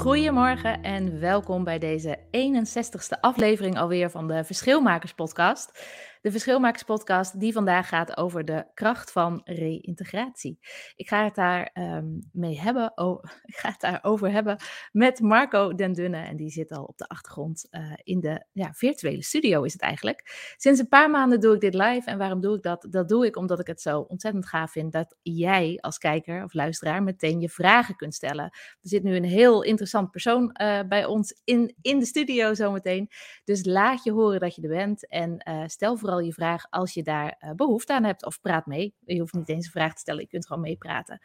[0.00, 5.70] Goedemorgen en welkom bij deze 61ste aflevering alweer van de Verschilmakers podcast
[6.20, 10.58] de Verschilmakerspodcast die vandaag gaat over de kracht van reïntegratie.
[10.96, 14.56] Ik ga het daar um, mee hebben, oh, ik ga het daarover hebben
[14.92, 18.72] met Marco Den Dunne en die zit al op de achtergrond uh, in de ja,
[18.72, 20.52] virtuele studio is het eigenlijk.
[20.56, 22.86] Sinds een paar maanden doe ik dit live en waarom doe ik dat?
[22.90, 26.54] Dat doe ik omdat ik het zo ontzettend gaaf vind dat jij als kijker of
[26.54, 28.44] luisteraar meteen je vragen kunt stellen.
[28.44, 33.10] Er zit nu een heel interessant persoon uh, bij ons in, in de studio zometeen,
[33.44, 36.66] dus laat je horen dat je er bent en uh, stel vooral vooral je vraag
[36.70, 38.26] als je daar uh, behoefte aan hebt.
[38.26, 38.94] Of praat mee.
[39.04, 41.20] Je hoeft niet eens een vraag te stellen, je kunt gewoon meepraten.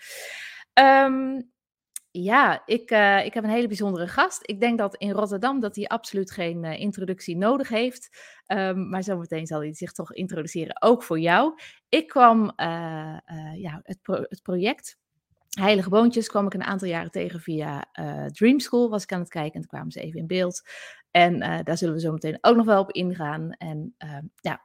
[0.73, 1.53] Um,
[2.11, 4.39] ja, ik, uh, ik heb een hele bijzondere gast.
[4.41, 8.17] Ik denk dat in Rotterdam dat hij absoluut geen uh, introductie nodig heeft.
[8.47, 11.53] Um, maar zometeen zal hij zich toch introduceren, ook voor jou.
[11.89, 12.53] Ik kwam
[13.55, 14.97] ja, het, het project
[15.59, 17.85] Heilige Boontjes kwam ik een aantal jaren tegen via
[18.31, 18.89] Dream School.
[18.89, 20.69] Was ik aan het kijken en kwamen ze even in beeld.
[21.11, 23.51] En daar zullen we zo meteen ook nog wel op ingaan.
[23.51, 24.64] En uh, ja,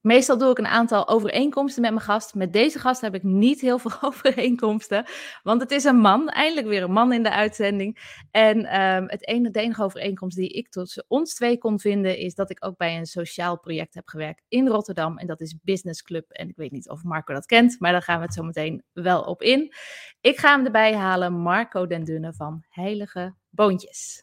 [0.00, 2.34] Meestal doe ik een aantal overeenkomsten met mijn gast.
[2.34, 5.04] Met deze gast heb ik niet heel veel overeenkomsten.
[5.42, 8.18] Want het is een man, eindelijk weer een man in de uitzending.
[8.30, 12.34] En um, het enige, de enige overeenkomst die ik tussen ons twee kon vinden, is
[12.34, 15.18] dat ik ook bij een sociaal project heb gewerkt in Rotterdam.
[15.18, 16.30] En dat is Business Club.
[16.30, 18.82] En ik weet niet of Marco dat kent, maar daar gaan we het zo meteen
[18.92, 19.74] wel op in.
[20.20, 24.22] Ik ga hem erbij halen, Marco Den Dunne van Heilige Boontjes.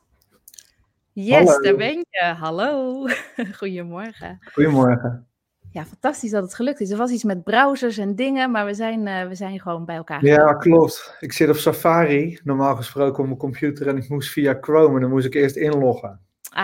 [1.12, 1.62] Yes, Hallo.
[1.62, 2.24] daar ben je.
[2.24, 3.06] Hallo.
[3.60, 4.40] Goedemorgen.
[4.54, 5.28] Goedemorgen
[5.72, 6.92] ja, fantastisch dat het gelukt is.
[6.92, 9.96] Er was iets met browsers en dingen, maar we zijn, uh, we zijn gewoon bij
[9.96, 10.26] elkaar.
[10.26, 11.16] Ja, klopt.
[11.20, 15.02] Ik zit op Safari, normaal gesproken op mijn computer, en ik moest via Chrome en
[15.02, 16.20] dan moest ik eerst inloggen.
[16.50, 16.64] Ah,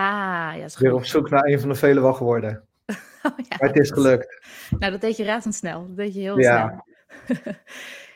[0.56, 2.64] ja, is Weer op zoek naar een van de vele wachtwoorden.
[3.26, 4.46] oh, ja, maar het is gelukt.
[4.78, 5.86] Nou, dat deed je razendsnel.
[5.86, 6.84] Dat deed je heel ja.
[7.26, 7.54] snel.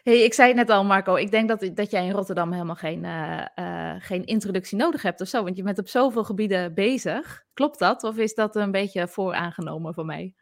[0.05, 1.15] hey, ik zei het net al, Marco.
[1.15, 5.21] Ik denk dat, dat jij in Rotterdam helemaal geen, uh, uh, geen introductie nodig hebt
[5.21, 5.45] of zo.
[5.45, 7.45] Want je bent op zoveel gebieden bezig.
[7.55, 8.03] Klopt dat?
[8.03, 10.35] Of is dat een beetje vooraangenomen voor mij?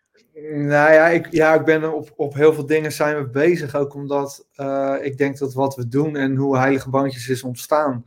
[0.53, 3.75] Nou ja, ik, ja, ik ben op, op heel veel dingen zijn we bezig.
[3.75, 8.07] Ook omdat uh, ik denk dat wat we doen en hoe Heilige Bandjes is ontstaan.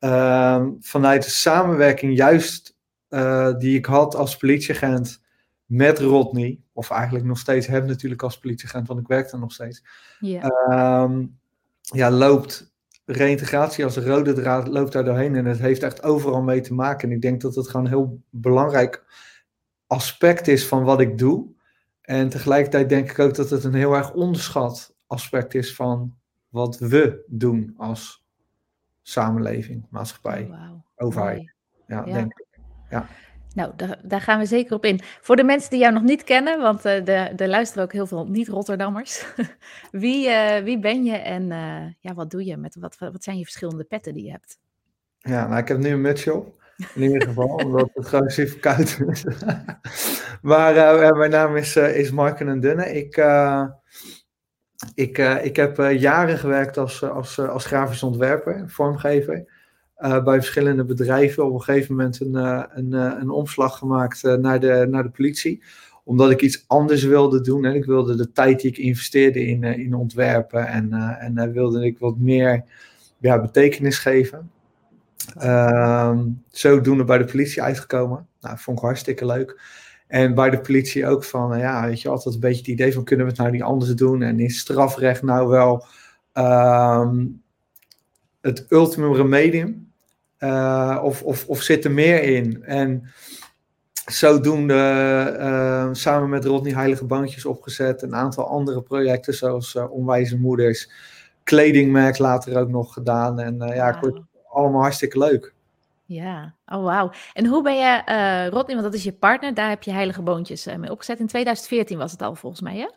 [0.00, 2.76] Uh, vanuit de samenwerking juist
[3.10, 5.22] uh, die ik had als politieagent
[5.64, 6.60] met Rodney.
[6.72, 9.84] Of eigenlijk nog steeds heb natuurlijk als politieagent, want ik werk er nog steeds.
[10.20, 11.10] Yeah.
[11.80, 12.74] Ja, loopt
[13.04, 15.34] reïntegratie als een rode draad loopt daar doorheen.
[15.34, 17.08] En het heeft echt overal mee te maken.
[17.08, 19.04] En ik denk dat het gewoon heel belangrijk
[19.86, 21.54] aspect is van wat ik doe.
[22.02, 26.16] En tegelijkertijd denk ik ook dat het een heel erg onderschat aspect is van
[26.48, 28.24] wat we doen als
[29.02, 30.80] samenleving, maatschappij, oh, wow.
[30.96, 31.54] overheid.
[31.86, 32.46] Ja, ja, denk ik.
[32.90, 33.06] Ja.
[33.54, 35.00] Nou, daar, daar, gaan we zeker op in.
[35.20, 38.26] Voor de mensen die jou nog niet kennen, want uh, er luisteren ook heel veel
[38.26, 39.26] niet-Rotterdammers.
[39.90, 42.56] wie, uh, wie ben je en uh, ja, wat doe je?
[42.56, 44.58] Met, wat, wat zijn je verschillende petten die je hebt?
[45.18, 46.55] Ja, nou, ik heb nu een mutsje op.
[46.94, 49.24] In ieder geval, omdat het gewoon super koud is.
[50.42, 52.92] maar uh, mijn naam is, uh, is Marken en Dunne.
[52.92, 53.16] Ik,
[54.94, 59.44] ik, ik heb jaren gewerkt als, als, als grafisch ontwerper, vormgever.
[59.98, 61.46] bij verschillende bedrijven.
[61.46, 65.62] Op een gegeven moment een, een, een omslag gemaakt naar, de, naar de politie.
[66.04, 67.64] Omdat ik iets anders wilde doen.
[67.64, 70.66] En ik wilde de tijd die ik investeerde in, in ontwerpen.
[70.66, 72.64] En, en wilde ik wat meer
[73.18, 74.50] ja, betekenis geven.
[75.42, 78.26] Um, zodoende bij de politie uitgekomen.
[78.40, 79.60] Nou, vond ik hartstikke leuk.
[80.06, 83.04] En bij de politie ook van, ja, weet je, altijd een beetje het idee van,
[83.04, 84.22] kunnen we het nou niet anders doen?
[84.22, 85.86] En is strafrecht nou wel
[86.34, 87.42] um,
[88.40, 89.92] het ultimum remedium?
[90.38, 92.64] Uh, of, of, of zit er meer in?
[92.64, 93.10] En
[94.06, 94.74] zodoende
[95.38, 98.02] uh, samen met Rodney Heilige Bandjes opgezet.
[98.02, 100.90] Een aantal andere projecten zoals uh, Onwijze Moeders.
[101.42, 103.40] Kledingmerk later ook nog gedaan.
[103.40, 104.00] En ja, wow.
[104.00, 104.20] kort,
[104.56, 105.54] allemaal hartstikke leuk.
[106.04, 107.10] Ja, oh wauw.
[107.32, 110.22] En hoe ben je, uh, Rodney, want dat is je partner, daar heb je heilige
[110.22, 111.18] boontjes uh, mee opgezet.
[111.18, 112.88] In 2014 was het al volgens mij, hè?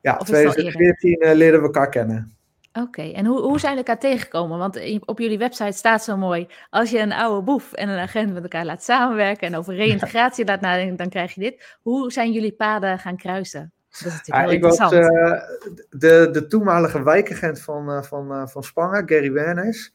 [0.00, 2.36] Ja, in 2014 uh, leerden we elkaar kennen.
[2.72, 3.12] Oké, okay.
[3.12, 4.58] en hoe, hoe zijn we elkaar tegengekomen?
[4.58, 8.32] Want op jullie website staat zo mooi, als je een oude boef en een agent
[8.32, 11.78] met elkaar laat samenwerken en over reïntegratie laat nadenken, dan krijg je dit.
[11.82, 13.72] Hoe zijn jullie paden gaan kruisen?
[13.90, 19.92] Dat is natuurlijk ik was de, de toenmalige wijkagent van, van, van Spangen, Gary Werners.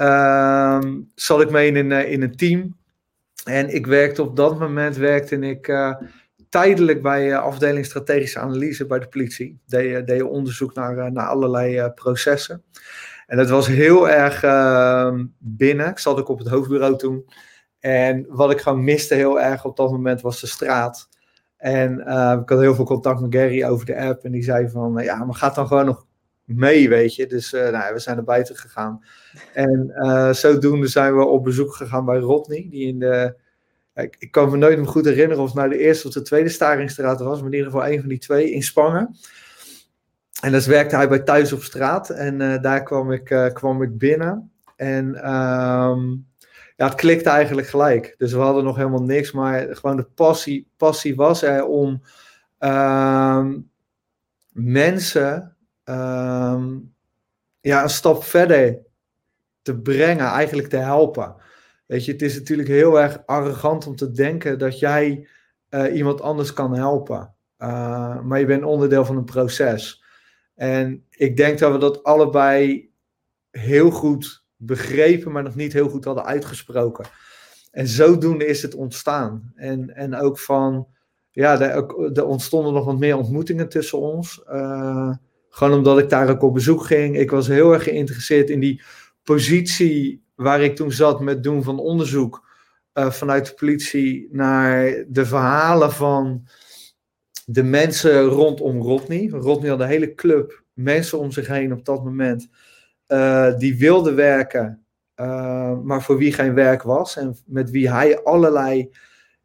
[0.00, 2.76] Ehm, zat ik mee in een, in een team.
[3.44, 5.68] En ik werkte op dat moment werkte ik
[6.48, 9.60] tijdelijk bij uh, afdeling strategische analyse bij de politie.
[9.66, 12.62] Deed, deed onderzoek naar, naar allerlei processen.
[13.26, 15.88] En dat was heel erg ehm, binnen.
[15.88, 17.28] Ik zat ook op het hoofdbureau toen.
[17.78, 21.08] En wat ik gewoon miste heel erg op dat moment was de straat.
[21.56, 21.98] En
[22.40, 24.24] ik had heel veel contact met Gary over de app.
[24.24, 26.06] En die zei van, ja, maar gaat dan gewoon nog
[26.56, 27.26] mee, weet je.
[27.26, 29.04] Dus nou, we zijn naar buiten gegaan.
[29.52, 29.92] En
[30.34, 33.36] zodoende zijn we op bezoek gegaan bij Rodney, die in de
[33.94, 36.48] ik, kan me nooit me goed herinneren of het nou de eerste of de tweede
[36.48, 39.16] Staringsstraat was, maar in ieder geval een van die twee in Spangen.
[40.40, 43.98] En dat werkte hij bij Thuis op Straat en uh, daar kwam ik, kwam ik
[43.98, 44.52] binnen.
[44.76, 46.26] En um,
[46.76, 48.14] ja, het klikte eigenlijk gelijk.
[48.18, 52.02] Dus we hadden nog helemaal niks, maar gewoon de passie, passie was er om
[52.58, 53.70] um,
[54.52, 55.56] mensen
[55.90, 56.94] um,
[57.60, 58.78] ja, een stap verder
[59.62, 61.34] te brengen, eigenlijk te helpen.
[61.86, 65.28] Weet je, het is natuurlijk heel erg arrogant om te denken dat jij
[65.70, 67.34] uh, iemand anders kan helpen.
[67.58, 70.04] Uh, maar je bent onderdeel van een proces.
[70.54, 72.90] En ik denk dat we dat allebei
[73.50, 77.04] heel goed begrepen, maar nog niet heel goed hadden uitgesproken.
[77.70, 79.52] En zodoende is het ontstaan.
[79.54, 80.86] En, en ook van,
[81.30, 84.42] ja, er, ontstonden nog wat meer ontmoetingen tussen ons.
[84.48, 85.14] Uh,
[85.50, 87.18] gewoon omdat ik daar ook op bezoek ging.
[87.18, 88.82] Ik was heel erg geïnteresseerd in die
[89.22, 92.48] positie waar ik toen zat met doen van onderzoek
[92.94, 96.48] uh, vanuit de politie naar de verhalen van
[97.46, 99.28] de mensen rondom Rodney.
[99.28, 102.48] Rodney had een hele club mensen om zich heen op dat moment
[103.08, 104.84] uh, die wilden werken,
[105.16, 108.90] uh, maar voor wie geen werk was en met wie hij allerlei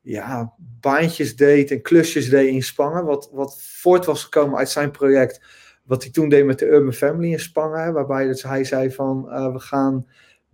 [0.01, 4.91] ja, baantjes deed en klusjes deed in Spangen, wat, wat voort was gekomen uit zijn
[4.91, 5.41] project,
[5.85, 9.23] wat hij toen deed met de Urban Family in Spangen, waarbij dus hij zei van
[9.53, 10.05] we gaan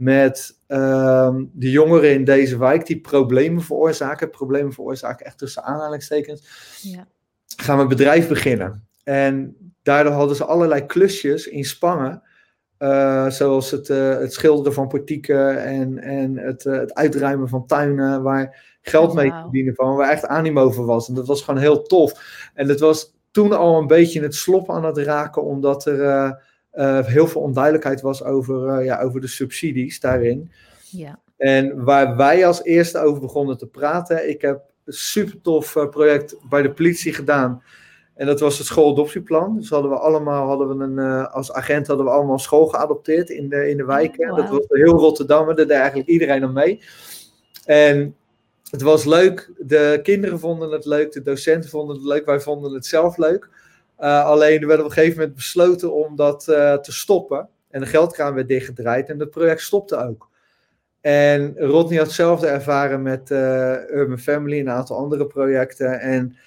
[0.02, 4.30] met um, de jongeren in deze wijk die problemen veroorzaken.
[4.30, 6.48] Problemen veroorzaken echt tussen aanhalingstekens.
[6.82, 7.08] Ja.
[7.58, 8.88] Gaan we een bedrijf beginnen.
[9.04, 12.24] En daardoor hadden ze allerlei klusjes in Spangen.
[12.80, 18.24] Uh, zoals het, uh, het schilderen van portieken en, en het, het uitruimen van tuinen.
[18.24, 19.96] Waar geld oh, mee te verdienen van.
[19.96, 21.08] Waar echt animo voor was.
[21.08, 22.50] En dat was gewoon heel tof.
[22.54, 25.44] En het was toen al een beetje het slop aan het raken.
[25.44, 26.00] Omdat er
[26.74, 30.52] uh, heel veel onduidelijkheid was over, uh, ja, over de subsidies daarin.
[30.90, 31.20] Ja.
[31.38, 36.36] En waar wij als eerste over begonnen te praten, ik heb een super tof project
[36.50, 37.64] bij de politie gedaan.
[38.16, 39.58] En dat was het schooladoptieplan.
[39.58, 43.50] Dus hadden we allemaal, hadden we een, als agent hadden we allemaal school geadopteerd in
[43.50, 44.32] de, in de wijken.
[44.32, 44.40] Oh, wow.
[44.40, 46.82] Dat was heel Rotterdam, daar deed eigenlijk iedereen aan mee.
[47.66, 48.16] En
[48.72, 52.74] het was leuk, de kinderen vonden het leuk, de docenten vonden het leuk, wij vonden
[52.74, 53.50] het zelf leuk.
[54.00, 57.50] Uh, alleen er werd op een gegeven moment besloten om dat uh, te stoppen.
[57.70, 60.30] En de geldkraan werd dichtgedraaid en het project stopte ook.
[61.02, 66.00] En Rodney had hetzelfde ervaren met uh, Urban Family en een aantal andere projecten.
[66.00, 66.38] En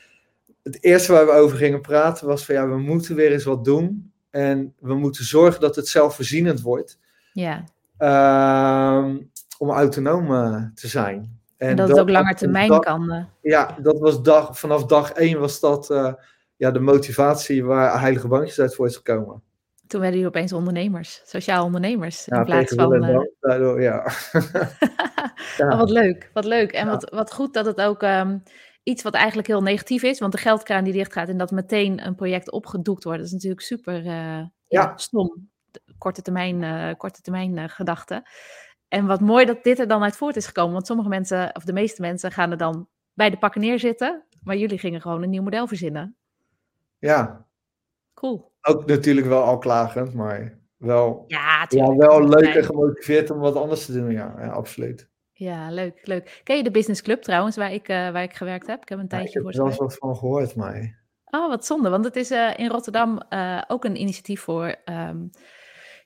[0.63, 3.65] het eerste waar we over gingen praten was van ja, we moeten weer eens wat
[3.65, 4.13] doen.
[4.31, 6.99] En we moeten zorgen dat het zelfvoorzienend wordt.
[7.33, 7.65] Ja.
[7.99, 9.15] Uh,
[9.59, 10.27] om autonoom
[10.75, 11.43] te zijn.
[11.69, 13.29] En, dat, dat, het ook langer termijn dag, kan.
[13.41, 15.89] Ja, dat was dag, vanaf dag één was dat
[16.57, 19.43] ja, de motivatie waar Heilige Bankjes uit voor is gekomen.
[19.87, 22.29] Toen werden jullie opeens ondernemers, sociaal ondernemers.
[22.29, 23.05] in plaats van.
[23.05, 23.19] Uh...
[23.41, 24.13] Daardoor, ja.
[25.57, 25.69] ja.
[25.73, 26.73] Oh, wat leuk, wat leuk.
[26.73, 28.43] En wat, wat goed dat het ook um,
[28.83, 32.07] iets wat eigenlijk heel negatief is, want de geldkraan die dicht gaat en dat meteen
[32.07, 34.93] een project opgedoekt wordt, dat is natuurlijk super uh, ja.
[34.97, 35.49] stom.
[35.99, 38.29] Korte termijn, korte termijn gedachte.
[38.95, 41.65] En wat mooi dat dit er dan uit voort is gekomen, want sommige mensen, of
[41.65, 45.31] de meeste mensen, gaan er dan bij de pakken neerzitten, maar jullie gingen gewoon een
[45.31, 46.17] nieuw model verzinnen.
[46.99, 47.47] Ja.
[48.15, 48.53] Cool.
[48.63, 53.57] Ook natuurlijk wel al klagend, maar wel, ja, ja, wel leuk en gemotiveerd om wat
[53.57, 54.11] anders te doen.
[54.11, 55.11] Ja, ja absoluut.
[55.33, 56.41] Ja, leuk, leuk.
[56.45, 58.83] Ken je de Business Club trouwens, waar ik, uh, waar ik gewerkt heb?
[58.83, 61.03] Ik heb een tijdje voor Ik heb er wel wat van gehoord, maar...
[61.25, 65.31] Oh, wat zonde, want het is uh, in Rotterdam uh, ook een initiatief voor um,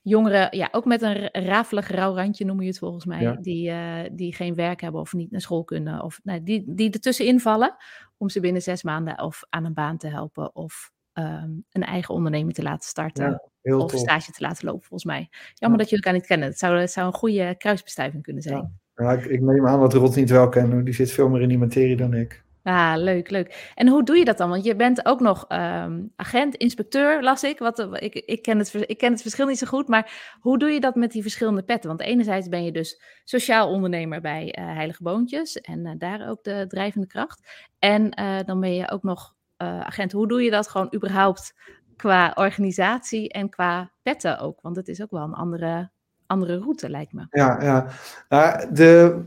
[0.08, 3.36] jongeren, ja, ook met een rafelig rauw randje noem je het volgens mij, ja.
[3.40, 3.72] die,
[4.12, 7.76] die geen werk hebben of niet naar school kunnen, of nou, die, die ertussenin vallen,
[8.16, 12.14] om ze binnen zes maanden of aan een baan te helpen of um, een eigen
[12.14, 13.42] onderneming te laten starten.
[13.62, 14.00] Ja, of tof.
[14.00, 15.28] stage te laten lopen, volgens mij.
[15.54, 15.84] Jammer ja.
[15.84, 16.48] dat jullie elkaar niet kennen.
[16.48, 18.78] Het zou, het zou een goede kruisbestuiving kunnen zijn.
[18.94, 19.12] Ja.
[19.12, 20.84] ik, ik, neem aan dat Rot niet wel kennen.
[20.84, 22.44] Die zit veel meer in die materie dan ik.
[22.62, 23.72] Ah, leuk, leuk.
[23.74, 24.48] En hoe doe je dat dan?
[24.48, 27.58] Want je bent ook nog um, agent, inspecteur, las ik.
[27.58, 30.70] Wat, ik, ik, ken het, ik ken het verschil niet zo goed, maar hoe doe
[30.70, 31.88] je dat met die verschillende petten?
[31.88, 36.44] Want enerzijds ben je dus sociaal ondernemer bij uh, Heilige Boontjes en uh, daar ook
[36.44, 37.66] de drijvende kracht.
[37.78, 38.10] En
[38.46, 40.18] dan ben je ook nog agenten.
[40.18, 41.54] Hoe doe je dat gewoon überhaupt
[41.96, 44.60] qua organisatie en qua petten ook?
[44.60, 45.90] Want het is ook wel een andere,
[46.26, 47.26] andere route, lijkt me.
[47.30, 47.86] Ja, ja.
[48.28, 49.24] Nou, de,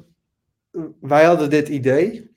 [1.02, 2.31] wij hadden dit idee.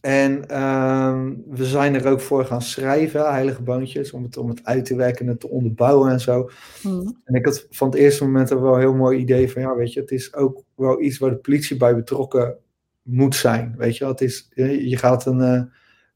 [0.00, 4.64] En ehm, we zijn er ook voor gaan schrijven, heilige boontjes, om het, om het
[4.64, 6.50] uit te werken en te onderbouwen en zo.
[6.82, 7.20] Hmm.
[7.24, 9.92] En ik had van het eerste moment wel een heel mooi idee van, ja, weet
[9.92, 12.56] je, het is ook wel iets waar de politie bij betrokken
[13.02, 13.74] moet zijn.
[13.76, 15.68] Weet je, het is, je, gaat een,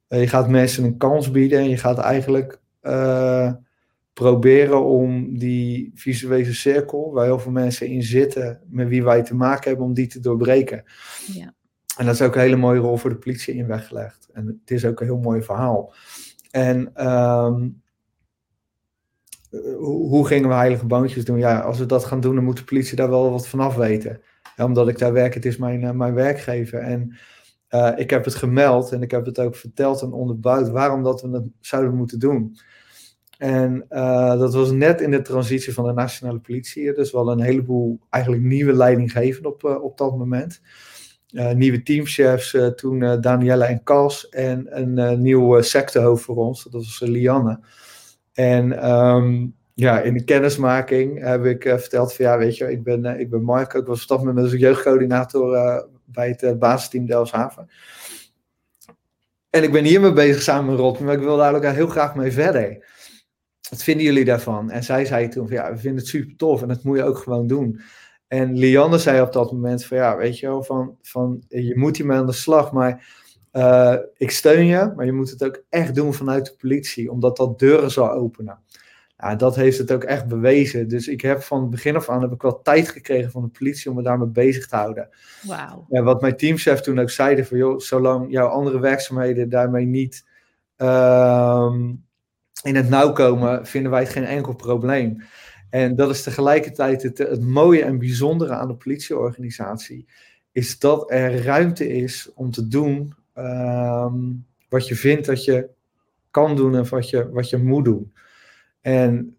[0.09, 3.53] uh, je gaat mensen een kans bieden en je gaat eigenlijk uh,
[4.13, 9.35] proberen om die visuele cirkel, waar heel veel mensen in zitten, met wie wij te
[9.35, 10.85] maken hebben, om die te doorbreken.
[11.33, 11.55] Ja.
[11.97, 14.29] En dat is ook een hele mooie rol voor de politie in weggelegd.
[14.33, 15.95] En het is ook een heel mooi verhaal.
[16.51, 17.83] En um,
[19.79, 21.39] hoe gingen we heilige boontjes doen?
[21.39, 24.21] Ja, als we dat gaan doen, dan moet de politie daar wel wat vanaf weten.
[24.57, 26.79] Ja, omdat ik daar werk, het is mijn, uh, mijn werkgever.
[26.79, 27.17] En
[27.71, 31.23] uh, ik heb het gemeld en ik heb het ook verteld en onderbouwd waarom dat
[31.23, 32.57] we het zouden moeten doen.
[33.39, 33.85] En
[34.39, 36.95] dat was net in de transitie van de nationale politie.
[36.95, 40.61] Dus wel een heleboel eigenlijk nieuwe leidinggevenden op, op dat moment.
[41.33, 46.63] Uh, nieuwe teamchefs, uh, toen uh, Danielle en Cas en een nieuw sectehoofd voor ons,
[46.63, 47.61] dat was Lianne.
[48.33, 53.21] En um, ja, in de kennismaking heb ik verteld van ja, weet je, ik ben,
[53.21, 55.51] ik ben Mark, ik was op dat moment als jeugdcoördinator
[56.05, 57.71] bij het basisteam Delfshaven.
[59.51, 62.15] En ik ben hiermee bezig samen met Rob, maar ik wil daar ook heel graag
[62.15, 62.85] mee verder.
[63.71, 64.71] Wat vinden jullie daarvan?
[64.71, 67.05] En zij zei toen van ja, we vinden het super tof en dat moet je
[67.05, 67.81] ook gewoon doen.
[68.33, 71.97] En Lianne zei op dat moment van ja, weet je wel, van, van je moet
[71.97, 73.07] hiermee aan de slag, maar
[73.53, 77.37] uh, ik steun je, maar je moet het ook echt doen vanuit de politie, omdat
[77.37, 78.59] dat deuren zal openen.
[79.17, 80.89] Ja, dat heeft het ook echt bewezen.
[80.89, 83.59] Dus ik heb van het begin af aan heb ik wel tijd gekregen van de
[83.59, 85.09] politie om me daarmee bezig te houden.
[85.43, 85.87] Wauw.
[85.91, 90.27] En wat mijn teamchef toen ook zeiden van joh, zolang jouw andere werkzaamheden daarmee niet
[90.79, 91.75] uh,
[92.63, 95.23] in het nauw komen, vinden wij het geen enkel probleem.
[95.73, 100.07] En dat is tegelijkertijd het, mooie en bijzondere aan de politieorganisatie,
[100.51, 105.69] is dat er ruimte is om te doen um, wat je vindt dat je
[106.31, 108.13] kan doen en wat je, wat je moet doen.
[108.81, 109.37] En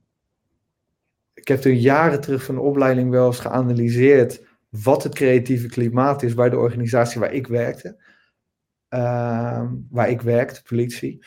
[1.33, 6.23] ik heb toen jaren terug van de opleiding wel eens geanalyseerd wat het creatieve klimaat
[6.23, 7.97] is bij de organisatie waar ik werkte.
[8.89, 11.25] Uh, waar ik werkte, politie.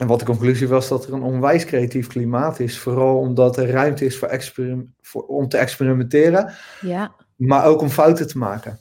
[0.00, 2.78] En wat de conclusie was dat er een onwijs creatief klimaat is.
[2.78, 4.40] Vooral omdat er ruimte is voor,
[5.00, 6.52] voor om te experimenteren.
[6.80, 7.14] Ja.
[7.36, 8.78] Maar ook om fouten te maken.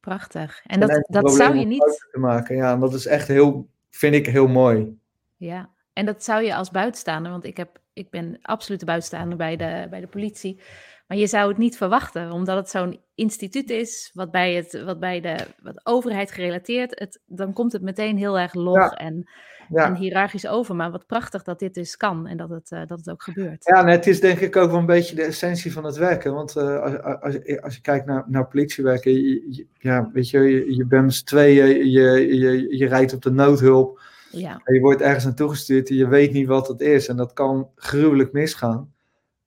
[0.00, 0.60] Prachtig.
[0.66, 2.06] En dat, dat zou je niet.
[2.12, 2.56] Te maken.
[2.56, 4.98] Ja, en dat is echt heel, vind ik heel mooi.
[5.36, 9.56] Ja, en dat zou je als buitenstaander, want ik, heb, ik ben absoluut buitenstaander bij
[9.56, 10.60] de, bij de politie.
[11.06, 15.00] Maar je zou het niet verwachten, omdat het zo'n instituut is, wat bij, het, wat
[15.00, 19.30] bij de wat overheid gerelateerd, het, dan komt het meteen heel erg log en
[19.68, 19.86] ja.
[19.86, 20.76] en hiërarchisch over.
[20.76, 23.64] Maar wat prachtig dat dit dus kan en dat het, uh, dat het ook gebeurt.
[23.64, 26.34] Ja, het is denk ik ook wel een beetje de essentie van het werken.
[26.34, 30.76] Want uh, als, als, als, je kijkt naar, naar politiewerken, je, ja, weet je, je,
[30.76, 34.00] je bent met tweeën, je, je, je rijdt op de noodhulp.
[34.30, 34.60] Ja.
[34.64, 37.08] En je wordt ergens naartoe gestuurd en je weet niet wat het is.
[37.08, 38.92] En dat kan gruwelijk misgaan.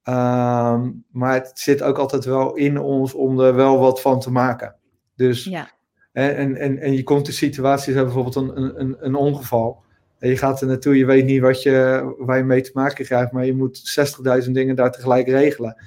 [0.09, 4.31] Um, maar het zit ook altijd wel in ons om er wel wat van te
[4.31, 4.75] maken.
[5.15, 5.69] Dus, ja.
[6.11, 9.83] en, en, en je komt in situaties, bijvoorbeeld een, een, een ongeval.
[10.25, 13.05] En je gaat er naartoe, je weet niet wat je, waar je mee te maken
[13.05, 13.97] krijgt, maar je moet
[14.45, 15.83] 60.000 dingen daar tegelijk regelen.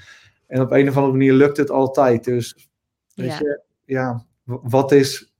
[0.46, 2.24] En op een of andere manier lukt het altijd.
[2.24, 2.68] Dus,
[3.14, 3.38] weet ja.
[3.38, 5.34] je, ja, wat is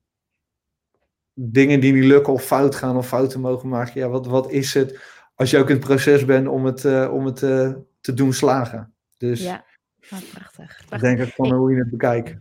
[1.34, 4.00] dingen die niet lukken of fout gaan of fouten mogen maken?
[4.00, 5.00] Ja, wat, wat is het
[5.34, 8.32] als je ook in het proces bent om het, uh, om het uh, te doen
[8.32, 8.94] slagen?
[9.16, 9.64] Dus, ja,
[10.08, 10.32] prachtig.
[10.32, 10.92] prachtig.
[10.92, 12.36] Ik denk ook van hoe je het bekijkt.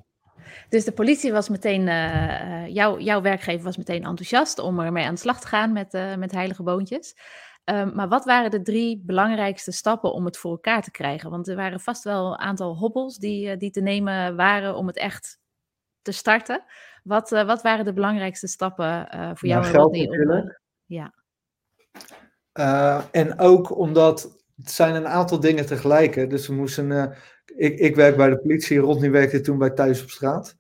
[0.70, 5.14] Dus de politie was meteen, uh, jou, jouw werkgever was meteen enthousiast om ermee aan
[5.14, 7.16] de slag te gaan met, uh, met heilige boontjes.
[7.66, 11.30] Um, maar wat waren de drie belangrijkste stappen om het voor elkaar te krijgen?
[11.30, 14.98] Want er waren vast wel een aantal hobbels die, die te nemen waren om het
[14.98, 15.40] echt
[16.02, 16.64] te starten.
[17.04, 19.08] Wat, wat waren de belangrijkste stappen
[19.38, 19.72] voor jou?
[19.72, 20.62] Nou, natuurlijk.
[20.86, 21.14] ja.
[23.12, 26.30] en ook omdat het zijn een aantal dingen tegelijk.
[26.30, 27.16] Dus we moesten
[27.58, 30.58] ik, ik werk bij de politie, Rodney werkte toen bij Thuis op Straat.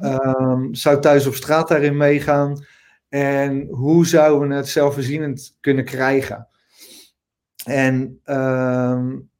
[0.00, 2.64] Um, zou Thuis op Straat daarin meegaan?
[3.08, 6.48] En hoe zouden we het zelfvoorzienend kunnen krijgen?
[7.64, 9.30] En um,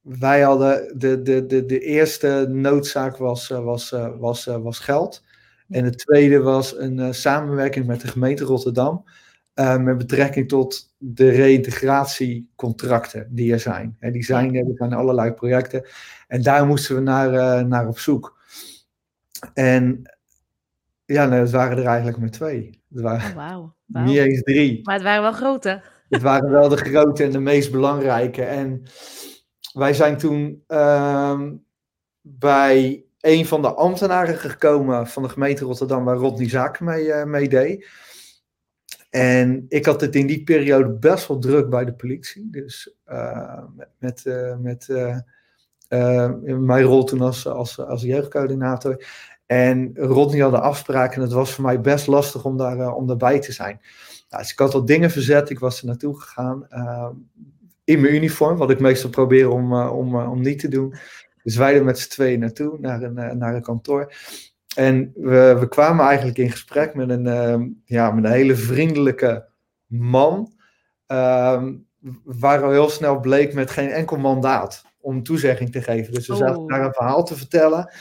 [0.00, 4.78] wij hadden de, de, de, de eerste noodzaak was, eh, was, eh, was, was, was
[4.78, 5.22] geld.
[5.68, 9.04] En de tweede was een uh, samenwerking met de gemeente Rotterdam.
[9.54, 13.96] Uh, met betrekking tot de reïntegratiecontracten die er zijn.
[13.98, 15.86] En die zijn er, zijn allerlei projecten.
[16.26, 18.38] En daar moesten we naar, uh, naar op zoek.
[19.54, 20.02] En
[21.04, 22.82] Ja, nee, het waren er eigenlijk maar twee.
[22.88, 23.74] Het waren Oh, wauw.
[24.06, 24.80] niet eens drie.
[24.82, 25.82] Maar het waren wel grote.
[26.08, 28.44] Het waren wel de grote en de meest belangrijke.
[28.44, 28.82] En
[29.72, 31.54] wij zijn toen ehm,
[32.20, 37.24] bij een van de ambtenaren gekomen van de gemeente Rotterdam, waar Rodney Zaken mee, eh,
[37.24, 37.86] mee deed.
[39.10, 42.48] En ik had het in die periode best wel druk bij de politie.
[42.50, 43.62] Dus eh,
[43.98, 44.24] met,
[44.60, 45.18] met, eh,
[45.88, 49.06] eh, mijn rol toen als, als, als jeugdcoördinator.
[49.46, 53.06] En Rodney had een afspraak en het was voor mij best lastig om, daar, om
[53.06, 53.80] daarbij te zijn.
[54.28, 56.66] Nou, dus ik had wat dingen verzet, ik was er naartoe gegaan.
[57.84, 60.94] in mijn uniform, wat ik meestal probeer om, om, om niet te doen.
[61.42, 64.12] Dus wij er met z'n tweeën naartoe, naar een, naar een kantoor.
[64.78, 69.48] En we, we kwamen eigenlijk in gesprek met een, ehm, ja, met een hele vriendelijke
[69.86, 70.52] man.
[71.06, 71.74] ehm,
[72.24, 76.12] waar al heel snel bleek met geen enkel mandaat om toezegging te geven.
[76.14, 76.68] Dus we zaten Oh.
[76.68, 77.92] daar een verhaal te vertellen.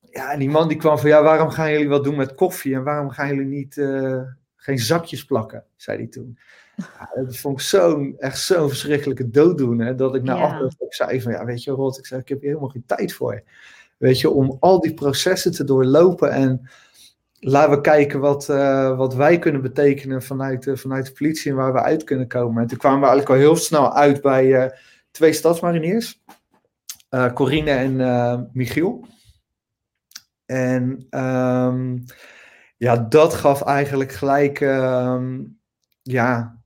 [0.00, 2.74] Ja, en die man die kwam van, ja, waarom gaan jullie wat doen met koffie?
[2.74, 4.20] En waarom gaan jullie niet, eh,
[4.56, 5.64] geen zakjes plakken?
[5.76, 6.38] Zei hij toen.
[6.76, 9.96] Ja, dat vond ik zo'n, echt zo'n verschrikkelijke dooddoener.
[9.96, 10.42] Dat ik na Ja.
[10.42, 13.12] afloop zei van, ja, weet je Rot, ik zei, ik heb hier helemaal geen tijd
[13.12, 13.42] voor.
[13.96, 16.68] Weet je, om al die processen te doorlopen en
[17.38, 21.72] laten we kijken wat, eh, wat wij kunnen betekenen vanuit, vanuit de politie en waar
[21.72, 22.62] we uit kunnen komen.
[22.62, 24.70] En toen kwamen we eigenlijk al heel snel uit bij eh,
[25.10, 26.22] twee stadsmariniers,
[27.08, 29.06] eh Corine en Michiel.
[30.46, 31.98] En ehm,
[32.76, 35.42] ja, dat gaf eigenlijk gelijk, ehm,
[36.02, 36.63] ja,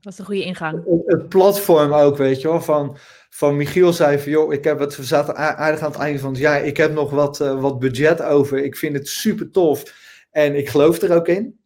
[0.00, 1.02] Dat is een goede ingang.
[1.06, 2.60] het- platform ook, weet je wel.
[2.60, 2.96] Van,
[3.30, 6.30] van Michiel zei van, joh, ik heb het, we zaten aardig aan het einde van
[6.30, 6.64] het jaar.
[6.64, 8.58] Ik heb nog wat, eh, wat budget over.
[8.58, 9.82] Ik vind het super tof.
[10.30, 11.58] En ik geloof er ook in.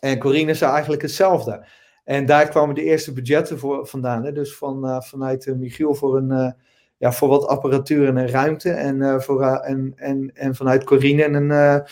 [0.00, 1.66] En Corine zei eigenlijk hetzelfde.
[2.04, 4.24] En daar kwamen de eerste budgetten voor vandaan.
[4.24, 4.32] Hè?
[4.32, 6.54] Dus van, eh, vanuit eh, Michiel voor, een,
[6.96, 8.70] ja, voor wat apparatuur en ruimte.
[8.70, 11.82] En, voor, en, en, en vanuit Corine een,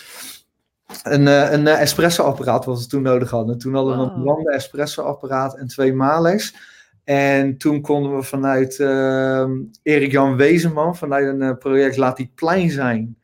[1.02, 3.58] een, eh, een eh, espresso-apparaat wat we toen nodig hadden.
[3.58, 6.56] Toen hadden we een blande espresso-apparaat en twee Males.
[7.04, 9.52] En toen konden we vanuit ehm,
[9.82, 13.18] Erik-Jan Wezenman, vanuit een eh, project Laat die Plein zijn,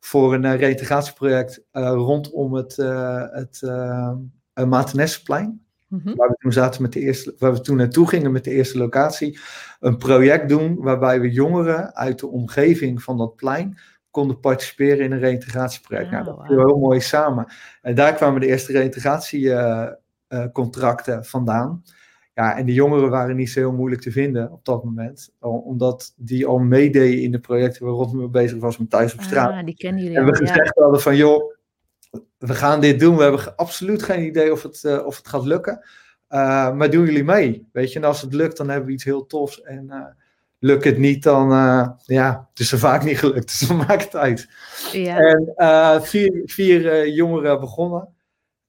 [0.00, 4.12] voor een uh, reintegratieproject rondom het, uh, het uh.
[5.88, 6.16] Mhm.
[6.16, 8.78] Waar we toen zaten met de eerste, waar we toen naartoe gingen met de eerste
[8.78, 9.38] locatie.
[9.80, 13.78] Een project doen waarbij we jongeren uit de omgeving van dat plein
[14.14, 16.06] konden participeren in een reïntegratieproject.
[16.06, 16.46] Ah, nou, dat wauw.
[16.46, 17.46] viel heel mooi samen.
[17.82, 21.82] En daar kwamen de eerste reintegratiecontracten vandaan.
[22.34, 25.34] Ja, en de jongeren waren niet zo heel moeilijk te vinden op dat moment.
[25.40, 29.20] Omdat die al meededen in de projecten waar Rotterdam mee bezig was met Thuis op
[29.20, 29.50] straat.
[29.50, 30.46] Ah, die kennen jullie En we al, ja.
[30.46, 31.52] gezegd hadden van, joh,
[32.38, 33.16] we gaan dit doen.
[33.16, 35.84] We hebben absoluut geen idee of het, eh, of het gaat lukken.
[36.30, 37.68] Uh, maar doen jullie mee?
[37.72, 39.62] Weet je, en als het lukt, dan hebben we iets heel tofs.
[39.62, 40.04] En uh,
[40.64, 43.58] lukt het niet, dan, uh, ja, het is er vaak niet gelukt.
[43.58, 44.48] Dus dan maakt het uit.
[44.92, 45.18] Ja.
[45.18, 48.14] En uh, vier, vier jongeren begonnen.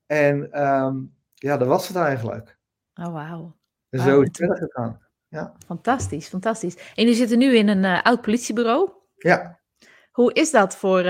[0.05, 2.57] En um, ja, dat was het eigenlijk.
[2.95, 3.55] Oh, wauw.
[3.89, 4.99] En zo is het verder gegaan.
[5.27, 5.53] Ja.
[5.65, 6.75] Fantastisch, fantastisch.
[6.75, 8.89] En jullie zitten nu in een oud politiebureau.
[9.15, 9.59] Ja.
[10.11, 11.03] Hoe is dat voor,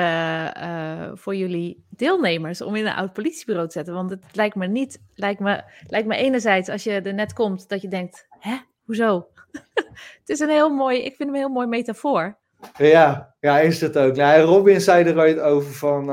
[1.18, 3.94] voor jullie deelnemers om in een oud politiebureau te zetten?
[3.94, 7.70] Want het lijkt me niet, lijkt me, lijkt me enerzijds als je er net komt,
[7.70, 9.28] dat je denkt, hè, hoezo?
[10.20, 12.38] het is een heel mooi, ik vind hem een heel mooi metafoor.
[12.78, 14.16] Ja, ja is het ook.
[14.16, 16.10] Nou, Robin zei er ooit over van,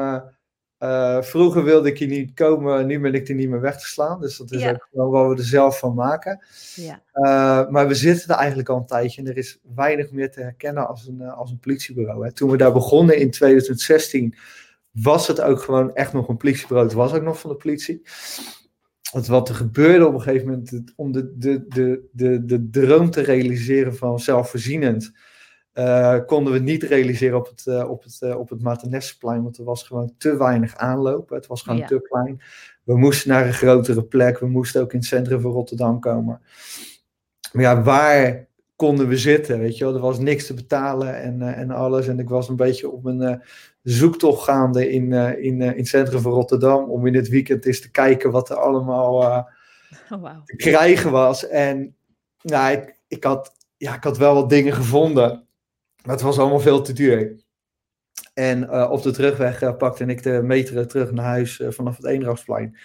[0.83, 3.87] uh, vroeger wilde ik hier niet komen, nu ben ik er niet meer weg te
[3.87, 4.21] slaan.
[4.21, 4.71] Dus dat is ja.
[4.71, 6.45] ook gewoon wat we er zelf van maken.
[6.75, 7.03] Ja.
[7.15, 10.41] Uh, maar we zitten er eigenlijk al een tijdje en er is weinig meer te
[10.41, 12.25] herkennen als een, als een politiebureau.
[12.25, 12.33] Hè.
[12.33, 14.35] Toen we daar begonnen in 2016
[14.91, 16.89] was het ook gewoon echt nog een politiebureau.
[16.89, 18.03] Het was ook nog van de politie.
[19.13, 23.21] Wat er gebeurde op een gegeven moment om de, de, de, de, de droom te
[23.21, 25.13] realiseren van zelfvoorzienend.
[25.75, 29.65] Uh, konden we niet realiseren op het, uh, op het, uh, op het want er
[29.65, 31.29] was gewoon te weinig aanloop.
[31.31, 31.87] Het was gewoon Ja.
[31.87, 32.43] te klein.
[32.85, 34.39] We moesten naar een grotere plek.
[34.39, 36.41] We moesten ook in het centrum van Rotterdam komen.
[37.53, 39.59] Maar ja, waar konden we zitten?
[39.59, 39.95] Weet je wel?
[39.95, 42.09] Er was niks te betalen en, en alles.
[42.09, 43.43] En ik was een beetje op een
[43.83, 46.91] zoektocht gaande in, in, in het centrum van Rotterdam.
[46.91, 49.45] Om in het weekend eens te kijken wat er allemaal oh,
[50.09, 50.45] wow.
[50.45, 51.49] te krijgen was.
[51.49, 51.97] En
[52.43, 55.47] nou, ik, ik, had, ja, ik had wel wat dingen gevonden.
[56.05, 57.41] Maar het was allemaal veel te duur.
[58.35, 61.97] En uh, op de terugweg uh, pakte ik de metro terug naar huis uh, vanaf
[61.97, 62.79] het Eendrachtsplein.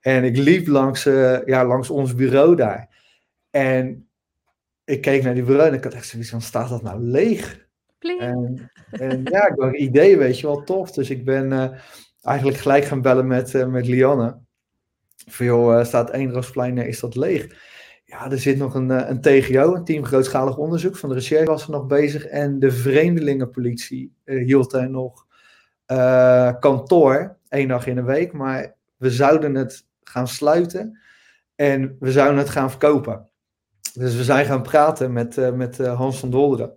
[0.00, 1.02] En ik liep langs,
[1.44, 2.88] ja, langs ons bureau daar.
[3.50, 4.08] En
[4.84, 7.66] ik keek naar die bureau en ik had echt zoiets van, staat dat nou leeg?
[7.98, 10.90] En, en, ja, ik had een idee, weet je wel, tof.
[10.90, 11.72] Dus ik ben
[12.22, 14.38] eigenlijk gelijk gaan bellen met, met Lianne.
[15.26, 17.66] Van joh, staat Eendrachtsplein, is dat leeg?
[18.04, 20.96] Ja, er zit nog een, een TGO, een team grootschalig onderzoek.
[20.96, 22.26] Van de recherche was er nog bezig.
[22.26, 25.26] En de vreemdelingenpolitie hield er nog
[26.60, 27.36] kantoor.
[27.48, 30.98] één dag in de week, maar we zouden het gaan sluiten
[31.54, 33.28] en we zouden het gaan verkopen.
[33.94, 36.76] Dus we zijn gaan praten met, met Hans van Dolderen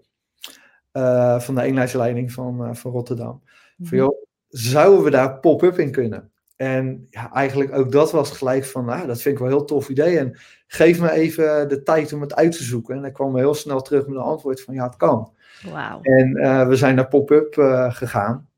[0.94, 3.42] uh, van de eenheidsleiding van, van Rotterdam.
[3.78, 6.32] Mm Van joh, zouden we daar pop-up in kunnen?
[6.56, 9.66] En ja, eigenlijk ook dat was gelijk van, nou, dat vind ik wel een heel
[9.66, 10.18] tof idee.
[10.18, 12.96] En geef me even de tijd om het uit te zoeken.
[12.96, 15.34] En dan kwam we heel snel terug met een antwoord van, ja, het kan.
[15.64, 16.00] Wow.
[16.02, 16.34] En
[16.68, 17.54] we zijn naar pop-up
[17.90, 18.50] gegaan.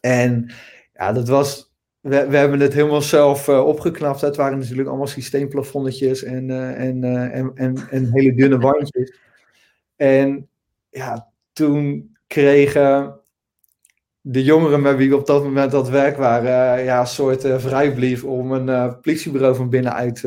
[0.00, 0.52] En
[0.92, 1.70] ja, dat was
[2.00, 4.20] we, we hebben het helemaal zelf uh, opgeknapt.
[4.20, 9.18] Het waren natuurlijk allemaal systeemplafonnetjes en, en, en, en, en, hele dunne wandjes.
[9.96, 10.48] En
[10.88, 13.20] ja, toen kregen
[14.20, 17.46] de jongeren met wie we op dat moment aan het werk waren, ja, een soort
[17.56, 20.24] vrijblief om een politiebureau van binnenuit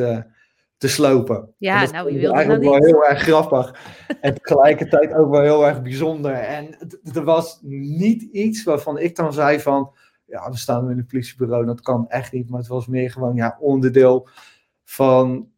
[0.76, 1.54] te slopen.
[1.58, 3.74] Ja, dat nou, wie wilde eigenlijk wel heel erg grappig.
[4.20, 6.32] en tegelijkertijd ook wel heel erg bijzonder.
[6.32, 6.76] En
[7.14, 9.92] er was niet iets waarvan ik dan zei van
[10.24, 12.50] ja, we staan in een politiebureau, dat kan echt niet.
[12.50, 14.28] Maar het was meer gewoon ja, onderdeel
[14.84, 15.48] van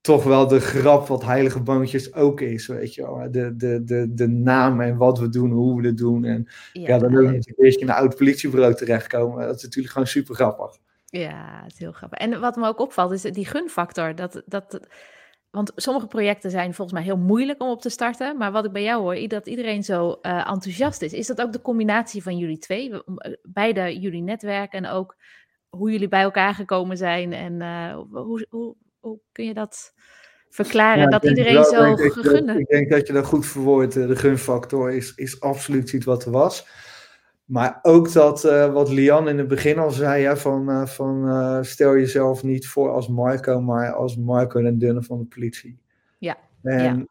[0.00, 3.30] toch wel de grap wat Heilige Boontjes ook is, weet je wel.
[3.30, 6.24] De, de, de, de naam en wat we doen, hoe we het doen.
[6.24, 9.46] En ja, ja dan ook een keertje in een oud politiebureau terechtkomen.
[9.46, 10.78] Dat is natuurlijk gewoon super grappig.
[11.04, 12.18] Ja, het is heel grappig.
[12.18, 14.14] En wat me ook opvalt, is die gunfactor.
[14.14, 14.80] Dat, dat,
[15.50, 18.36] want sommige projecten zijn volgens mij heel moeilijk om op te starten.
[18.36, 21.12] Maar wat ik bij jou hoor, dat iedereen zo uh, enthousiast is.
[21.12, 22.90] Is dat ook de combinatie van jullie twee?
[22.92, 25.16] Eh, beide jullie netwerk en ook
[25.68, 27.32] hoe jullie bij elkaar gekomen zijn.
[27.32, 29.94] En uh, hoe, hoe, hoe, kun je dat
[30.48, 31.02] verklaren?
[31.02, 32.58] Ja, dat iedereen zo gegunde...
[32.58, 33.92] Ik denk dat je dat goed verwoordt.
[33.92, 36.66] De gunfactor is, is absoluut iets wat er was.
[37.44, 41.28] Maar ook dat, uh, wat Lian in het begin al zei, hè, van, uh, van
[41.28, 45.78] uh, stel jezelf niet voor als Marco, maar als Marco en Dunne van de politie.
[46.18, 46.36] Ja.
[46.62, 47.04] En ja.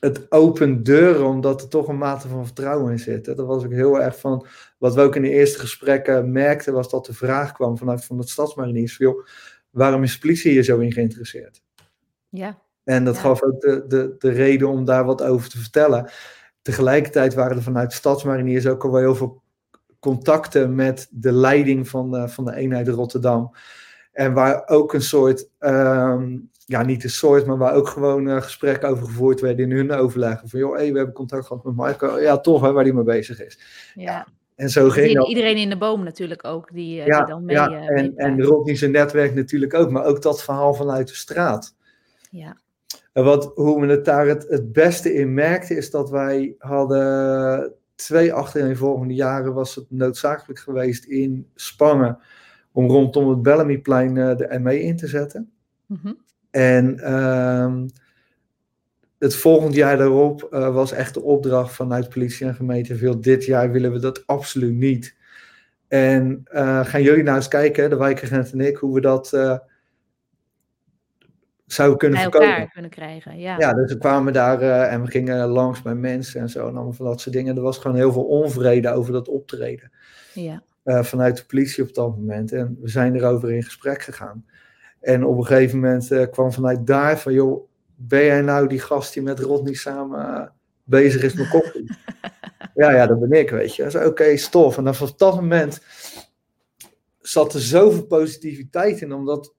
[0.00, 3.26] het opent deuren, omdat er toch een mate van vertrouwen in zit.
[3.26, 3.34] Hè.
[3.34, 4.46] Dat was ook heel erg van,
[4.78, 8.18] wat we ook in de eerste gesprekken merkten, was dat de vraag kwam vanuit van
[8.18, 9.26] het stadsmariniers, joh,
[9.76, 11.62] waarom is de politie hier zo in geïnteresseerd?
[12.28, 12.58] Ja.
[12.84, 13.20] En dat ja.
[13.20, 16.10] gaf ook de, de, de reden om daar wat over te vertellen.
[16.62, 19.42] Tegelijkertijd waren er vanuit stadsmariniers ook al wel heel veel
[20.00, 23.50] contacten met de leiding van de, van de eenheid Rotterdam.
[24.12, 28.42] En waar ook een soort, um, ja niet een soort, maar waar ook gewoon uh,
[28.42, 30.48] gesprekken over gevoerd werden in hun overleggen.
[30.48, 32.20] Van joh, hey, we hebben contact gehad met Marco.
[32.20, 33.58] Ja, toch hè, waar die mee bezig is.
[33.94, 34.26] Ja.
[34.56, 35.26] En zo ging.
[35.26, 37.56] Iedereen in de boom natuurlijk ook, die, ja, die dan mee...
[37.56, 41.14] Ja, uh, en, en Rodney zijn netwerk natuurlijk ook, maar ook dat verhaal vanuit de
[41.14, 41.74] straat.
[42.30, 42.56] Ja.
[43.12, 47.74] En wat, hoe we het daar het, het beste in merkten, is dat wij hadden
[47.94, 52.18] twee achtereenvolgende jaren was het noodzakelijk geweest in Spangen
[52.72, 55.50] om rondom het Bellamyplein uh, de ME in te zetten.
[55.86, 56.18] Mm -hmm.
[56.50, 57.82] En uh,
[59.18, 63.44] het volgende jaar daarop uh, was echt de opdracht vanuit politie en gemeente veel dit
[63.44, 65.16] jaar willen we dat absoluut niet.
[65.88, 69.28] En uh, gaan jullie nou eens kijken, de wijkagent en ik, hoe we dat
[71.66, 72.48] zouden kunnen bij verkopen.
[72.48, 73.58] elkaar kunnen krijgen, ja.
[73.58, 76.92] Ja, dus we kwamen daar en we gingen langs bij mensen en zo en allemaal
[76.92, 77.56] van dat soort dingen.
[77.56, 79.90] Er was gewoon heel veel onvrede over dat optreden.
[80.34, 80.62] Ja.
[80.84, 82.52] Vanuit de politie op dat moment.
[82.52, 84.46] En we zijn erover in gesprek gegaan.
[85.00, 89.12] En op een gegeven moment kwam vanuit daar van, joh, ben jij nou die gast
[89.12, 90.52] die met Rodney samen
[90.84, 91.96] bezig is met koffie?
[92.74, 93.84] ja, ja, dat ben ik, weet je.
[93.84, 94.76] Oké, okay, stof.
[94.76, 95.80] En dan vanaf dat moment
[97.20, 99.54] zat er zoveel positiviteit in, omdat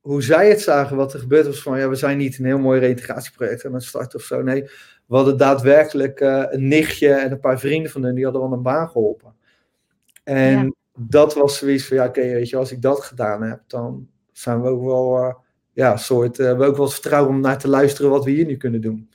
[0.00, 2.58] hoe zij het zagen, wat er gebeurd was van, ja, we zijn niet een heel
[2.58, 4.42] mooi reïntegratieproject aan het starten of zo.
[4.42, 4.62] Nee,
[5.06, 8.52] we hadden daadwerkelijk uh, een nichtje en een paar vrienden van hen, die hadden al
[8.52, 9.34] een baan geholpen.
[10.24, 10.72] En ja.
[10.98, 14.08] dat was zoiets van, ja, oké, okay, weet je, als ik dat gedaan heb, dan
[14.32, 15.34] zijn we ook wel, uh,
[15.72, 18.56] ja, soort, uh, we ook wel vertrouwen om naar te luisteren wat we hier nu
[18.56, 19.10] kunnen doen.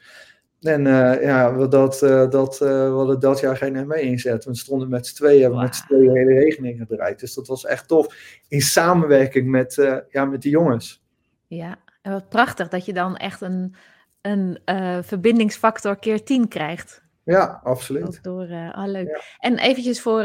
[0.65, 4.45] En uh, ja, we, dat, uh, dat, uh, we hadden dat jaar geen ME inzet.
[4.45, 5.67] We stonden met z'n tweeën, hebben wow.
[5.67, 7.19] met z'n tweeën hele regeling gedraaid.
[7.19, 8.15] Dus dat was echt tof.
[8.47, 11.03] In samenwerking met, ja, met die jongens.
[11.47, 13.75] Ja, en wat prachtig dat je dan echt een,
[14.21, 14.59] een
[15.03, 17.03] verbindingsfactor keer 10 krijgt.
[17.23, 18.07] Ja, absoluut.
[18.07, 19.07] Ook door, ah, leuk.
[19.07, 19.21] Ja.
[19.39, 20.23] En eventjes voor,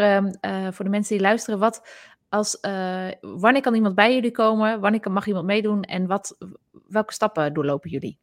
[0.71, 1.59] voor de mensen die luisteren.
[1.59, 1.83] Wat
[2.31, 2.59] als,
[3.21, 4.81] wanneer kan iemand bij jullie komen?
[4.81, 5.83] Wanneer mag iemand meedoen?
[5.83, 6.37] En wat,
[6.89, 8.19] welke stappen doorlopen jullie?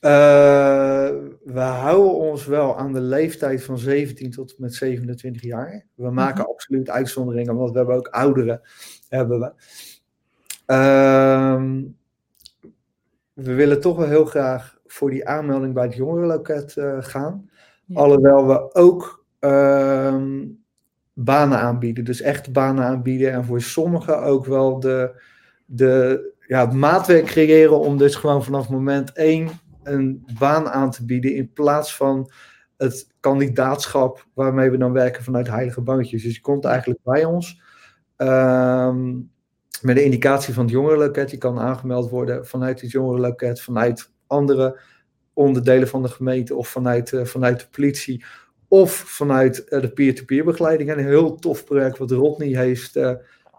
[0.00, 1.10] Uh,
[1.44, 5.86] we houden ons wel aan de leeftijd van 17 tot met 27 jaar.
[5.94, 6.52] We maken mm -hmm.
[6.52, 8.60] absoluut uitzonderingen, want we hebben ook ouderen.
[9.08, 9.52] Hebben we.
[10.66, 11.62] Uh,
[13.32, 17.50] we willen toch wel heel graag voor die aanmelding bij het jongerenloket uh, gaan.
[17.84, 18.00] Ja.
[18.00, 20.22] Alhoewel we ook uh,
[21.24, 22.04] banen aanbieden.
[22.04, 23.32] Dus echt banen aanbieden.
[23.32, 25.22] En voor sommigen ook wel de,
[25.64, 29.48] de, ja, maatwerk creëren om dus gewoon vanaf moment 1
[29.82, 32.30] een baan aan te bieden in plaats van
[32.76, 36.22] het kandidaatschap waarmee we dan werken vanuit Heilige Boontjes.
[36.22, 37.60] Dus je komt eigenlijk bij ons
[38.16, 39.14] ehm,
[39.82, 41.30] met de indicatie van het jongerenloket.
[41.30, 44.80] Je kan aangemeld worden vanuit het jongerenloket, vanuit andere
[45.32, 48.24] onderdelen van de gemeente of vanuit, uh, vanuit de politie
[48.68, 50.90] of vanuit uh, de peer-to-peer begeleiding.
[50.90, 53.12] En een heel tof project wat Rodney heeft uh,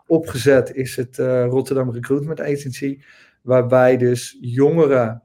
[0.07, 1.17] opgezet is het
[1.49, 3.01] Rotterdam Recruitment Agency,
[3.41, 5.23] waarbij dus jongeren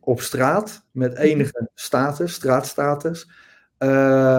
[0.00, 1.22] op straat met mhm.
[1.22, 3.30] enige status, straatstatus,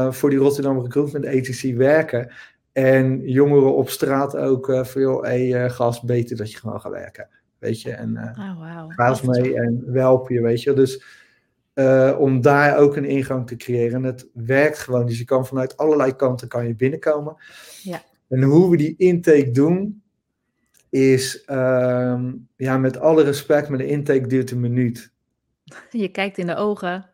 [0.10, 2.32] voor die Rotterdam Recruitment Agency werken.
[2.72, 6.92] En jongeren op straat ook uh, van joh, hey, gast, beter dat je gewoon gaat
[6.92, 7.28] werken.
[7.60, 8.92] Weet je, en uh, oh, wow.
[8.92, 10.74] ga eens mee en welp je, weet je.
[10.74, 11.04] Dus
[11.74, 13.96] uh, om daar ook een ingang te creëren.
[13.96, 15.06] En het werkt gewoon.
[15.06, 17.36] Dus je kan vanuit allerlei kanten kan je binnenkomen.
[17.84, 18.02] Ja.
[18.30, 20.02] En hoe we die intake doen,
[20.90, 22.24] is uh,
[22.56, 25.12] ja, met alle respect, maar de intake duurt een minuut.
[25.90, 27.10] Je kijkt in de ogen.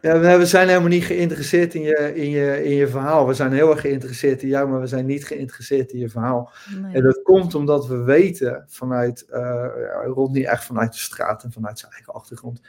[0.00, 3.26] Ja, we zijn helemaal niet geïnteresseerd in je, in, je, in je verhaal.
[3.26, 6.52] We zijn heel erg geïnteresseerd in jou, maar we zijn niet geïnteresseerd in je verhaal.
[6.80, 6.94] Nee.
[6.94, 9.66] En dat komt omdat we weten vanuit, uh,
[10.04, 12.60] Rodney echt vanuit de straat en vanuit zijn eigen achtergrond,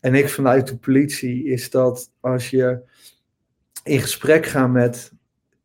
[0.00, 2.80] en ik vanuit de politie is dat als je
[3.84, 5.12] in gesprek gaat met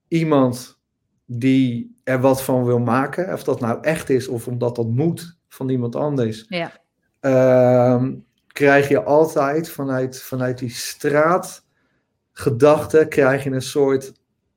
[0.08, 0.80] iemand
[1.26, 5.38] die er wat van wil maken, of dat nou echt is of omdat dat moet
[5.48, 6.72] van iemand anders, ja.
[7.22, 8.04] uh,
[8.48, 14.14] krijg je altijd vanuit, vanuit die straatgedachte, krijg je een soort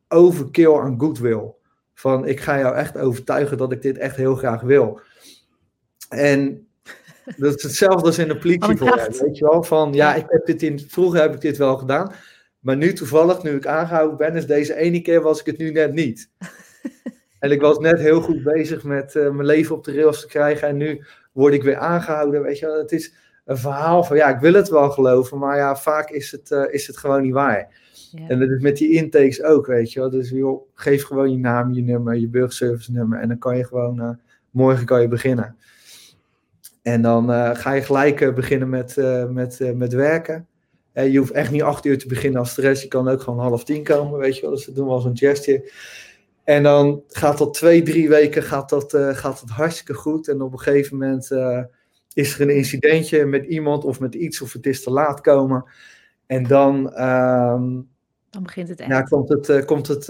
[0.08, 1.56] overkill aan goodwill.
[1.94, 5.00] Van ik ga jou echt overtuigen dat ik dit echt heel graag wil.
[6.08, 6.67] En
[7.36, 9.62] dat is hetzelfde als in de politie voor weet je wel.
[9.62, 12.12] Van, ja, ik heb dit in, vroeger heb ik dit wel gedaan.
[12.58, 15.70] Maar nu toevallig, nu ik aangehouden ben, is deze ene keer was ik het nu
[15.70, 16.30] net niet.
[17.40, 20.26] en ik was net heel goed bezig met uh, mijn leven op de rails te
[20.26, 20.68] krijgen.
[20.68, 22.42] En nu word ik weer aangehouden.
[22.42, 23.14] Weet je wel, het is
[23.44, 25.38] een verhaal van, ja, ik wil het wel geloven.
[25.38, 27.68] Maar ja, vaak is het, uh, is het gewoon niet waar.
[28.10, 28.28] Ja.
[28.28, 30.10] En dat is met die intakes ook, weet je wel.
[30.10, 33.20] Dus joh, geef gewoon je naam, je nummer, je burgerservice nummer.
[33.20, 34.10] En dan kan je gewoon, uh,
[34.50, 35.56] morgen kan je beginnen.
[36.88, 40.46] En dan uh, ga je gelijk uh, beginnen met, uh, met, met werken.
[40.92, 42.82] je hoeft echt niet acht uur te beginnen als stress.
[42.82, 44.50] Je kan ook gewoon half tien komen, weet je wel.
[44.50, 45.72] Dus dat doen we als een gestje.
[46.44, 50.28] En dan gaat dat twee, drie weken gaat dat, gaat dat hartstikke goed.
[50.28, 51.30] En op een gegeven moment
[52.12, 54.42] is er een incidentje met iemand of met iets.
[54.42, 55.64] Of het is te laat komen.
[56.26, 56.92] En dan...
[58.30, 58.90] Ehm, dan begint het echt.
[58.90, 60.06] Ja, komt het, komt het,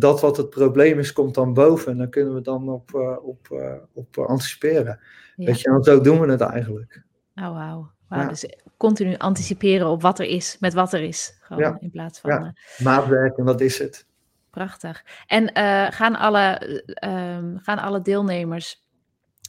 [0.00, 1.92] dat wat het probleem is, komt dan boven.
[1.92, 3.48] En dan kunnen we dan op, op,
[3.92, 4.98] op anticiperen.
[5.36, 5.46] Ja.
[5.46, 7.02] Weet je, en zo doen we het eigenlijk.
[7.34, 7.92] Oh, wauw.
[8.08, 8.28] Wow, ja.
[8.28, 8.46] Dus
[8.76, 11.38] continu anticiperen op wat er is, met wat er is.
[11.40, 11.76] Gewoon ja.
[11.80, 12.30] in plaats van...
[12.30, 12.54] Ja.
[12.78, 14.06] Maatwerk, en dat is het.
[14.50, 15.04] Prachtig.
[15.26, 18.82] En uh, gaan, alle, uh, gaan alle deelnemers,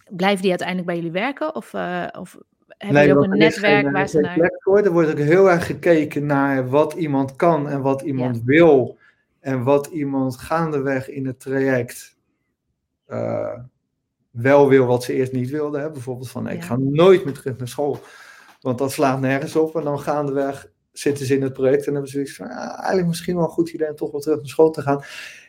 [0.10, 1.56] blijven die uiteindelijk bij jullie werken?
[1.56, 2.38] Of, uh, of
[2.78, 4.52] hebben nee, ook een netwerk geen, waar ze naar...
[4.60, 4.78] Voor.
[4.78, 8.98] Er wordt ook heel erg gekeken naar wat iemand kan en wat iemand wil.
[9.40, 12.18] En wat iemand gaandeweg in het traject
[14.32, 15.82] wel wil wat ze eerst niet wilden.
[15.82, 15.90] Hè?
[15.90, 18.00] Bijvoorbeeld van, ik ga nooit meer terug naar school.
[18.62, 19.76] Want dat slaat nergens op.
[19.76, 23.08] En dan gaandeweg zitten ze in het project en hebben ze zoiets van, ah, eigenlijk
[23.08, 25.04] misschien wel een goed idee om toch wel terug naar school te gaan.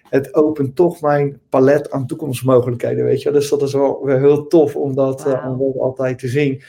[0.08, 3.30] Het opent toch mijn palet aan toekomstmogelijkheden, weet je.
[3.30, 5.32] Dus dat is wel weer heel tof om dat, wow.
[5.32, 6.62] uh, om dat altijd te zien.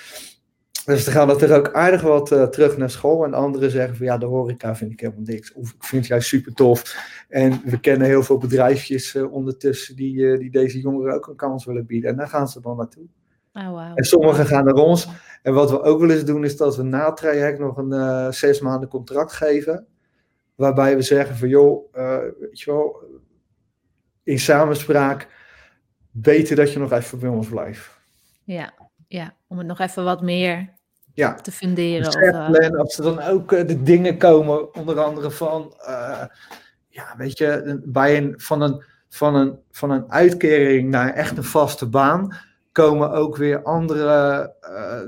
[0.88, 3.24] Dus dan gaan er ook aardig wat uh, terug naar school.
[3.26, 5.54] En anderen zeggen van ja, de horeca vind ik helemaal niks.
[5.54, 6.96] Of ik vind het juist super tof.
[7.30, 11.36] En we kennen heel veel bedrijfjes uh, ondertussen die, uh, die deze jongeren ook een
[11.36, 12.10] kans willen bieden.
[12.10, 13.06] En daar gaan ze dan naartoe.
[13.54, 13.92] Oh, wow.
[13.96, 15.08] En sommigen gaan naar ons.
[15.42, 18.34] En wat we ook wel eens doen is dat we na het traject nog een
[18.34, 19.86] zes maanden contract geven.
[20.56, 21.94] Waarbij we zeggen van joh,
[22.40, 23.04] weet je wel,
[24.24, 25.28] in samenspraak,
[26.12, 28.00] beter dat je nog even bij ons blijft.
[28.44, 28.74] Ja,
[29.08, 30.76] ja, om het nog even wat meer
[31.18, 31.34] ja.
[31.34, 32.08] te funderen.
[32.08, 32.80] Of, uh...
[32.80, 36.24] als er dan ook uh, de dingen komen, onder andere van, uh,
[36.90, 41.44] ja, weet je, bij een, van, een, van, een, van een uitkering naar echt een
[41.44, 42.38] vaste baan,
[42.72, 44.56] komen ook weer andere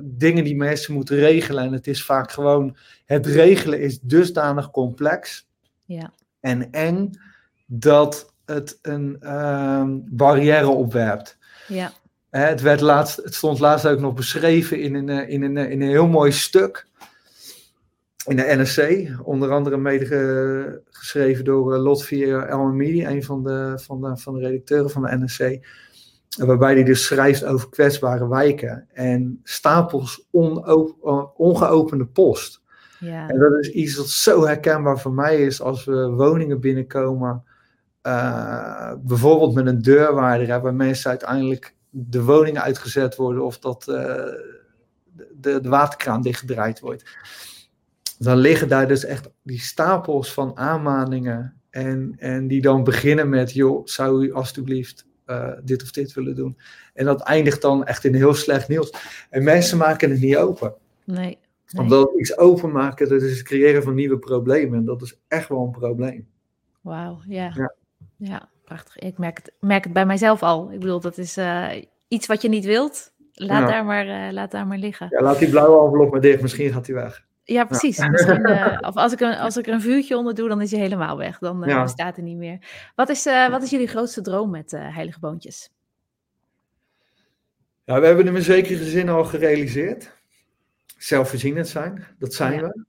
[0.02, 1.64] dingen die mensen moeten regelen.
[1.64, 5.48] En het is vaak gewoon, het regelen is dusdanig complex
[5.86, 6.14] ja.
[6.40, 7.12] en eng,
[7.66, 11.38] dat het een ehm, barrière opwerpt.
[11.68, 11.92] Ja.
[12.30, 15.72] Het, werd laatst, het stond laatst ook nog beschreven in een, eh, in een, eh,
[15.72, 16.88] in een heel mooi stuk
[18.26, 24.02] in de NSC, onder andere mede geschreven door eh, Lotvier Elmamidi, een van de, van,
[24.02, 25.68] de, van de redacteuren van de NSC.
[26.38, 30.28] Waarbij hij dus schrijft over kwetsbare wijken en stapels
[31.36, 32.62] ongeopende post.
[33.00, 33.30] Ja.
[33.30, 37.44] En dat is iets dat zo herkenbaar voor mij is als we woningen binnenkomen.
[38.04, 43.96] Uh, bijvoorbeeld met een deurwaarder, waar mensen uiteindelijk de woningen uitgezet worden of dat uh,
[45.36, 47.04] de, de waterkraan dichtgedraaid wordt.
[48.18, 51.54] dan liggen daar dus echt die stapels van aanmaningen.
[51.70, 56.36] En, en die dan beginnen met, joh, zou u alstublieft uh, dit of dit willen
[56.36, 56.58] doen?
[56.94, 58.94] En dat eindigt dan echt in heel slecht nieuws.
[59.30, 60.74] En mensen maken het niet open.
[61.06, 61.18] Nee.
[61.18, 61.38] nee.
[61.78, 64.78] Omdat iets openmaken, dat is het creëren van nieuwe problemen.
[64.78, 66.28] En dat is echt wel een probleem.
[66.82, 67.52] Wauw, ja.
[67.56, 67.76] ja.
[68.16, 68.50] ja.
[68.70, 68.98] Prachtig.
[68.98, 70.72] Ik merk het, merk het bij mijzelf al.
[70.72, 71.70] Ik bedoel, dat is uh,
[72.08, 73.12] iets wat je niet wilt.
[73.34, 75.08] Laat, daar maar, uh, laat daar maar liggen.
[75.10, 76.42] Ja, laat die blauwe envelop maar dicht.
[76.42, 77.26] Misschien gaat hij weg.
[77.44, 77.98] Ja, precies.
[77.98, 78.10] Ja.
[78.12, 80.72] Misschien, uh, of als ik, een, als ik er een vuurtje onder doe, dan is
[80.72, 81.38] hij helemaal weg.
[81.38, 81.82] Dan ja.
[81.84, 82.58] bestaat hij niet meer.
[82.96, 85.72] Wat is, wat is jullie grootste droom met Heilige Boontjes?
[87.84, 90.12] Ja, we hebben hem in zekere zin al gerealiseerd.
[90.98, 92.86] Zelfvoorzienend zijn, dat zijn we.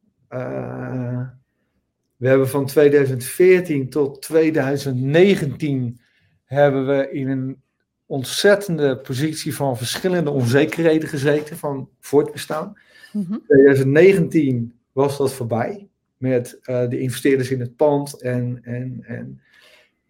[2.20, 6.00] We hebben van 2014 tot 2019
[6.44, 7.62] hebben we in een
[8.06, 12.78] ontzettende positie van verschillende onzekerheden gezeten van voortbestaan.
[13.12, 19.04] In mm 2019 was dat voorbij met uh, de investeerders in het pand en, en,
[19.06, 19.40] en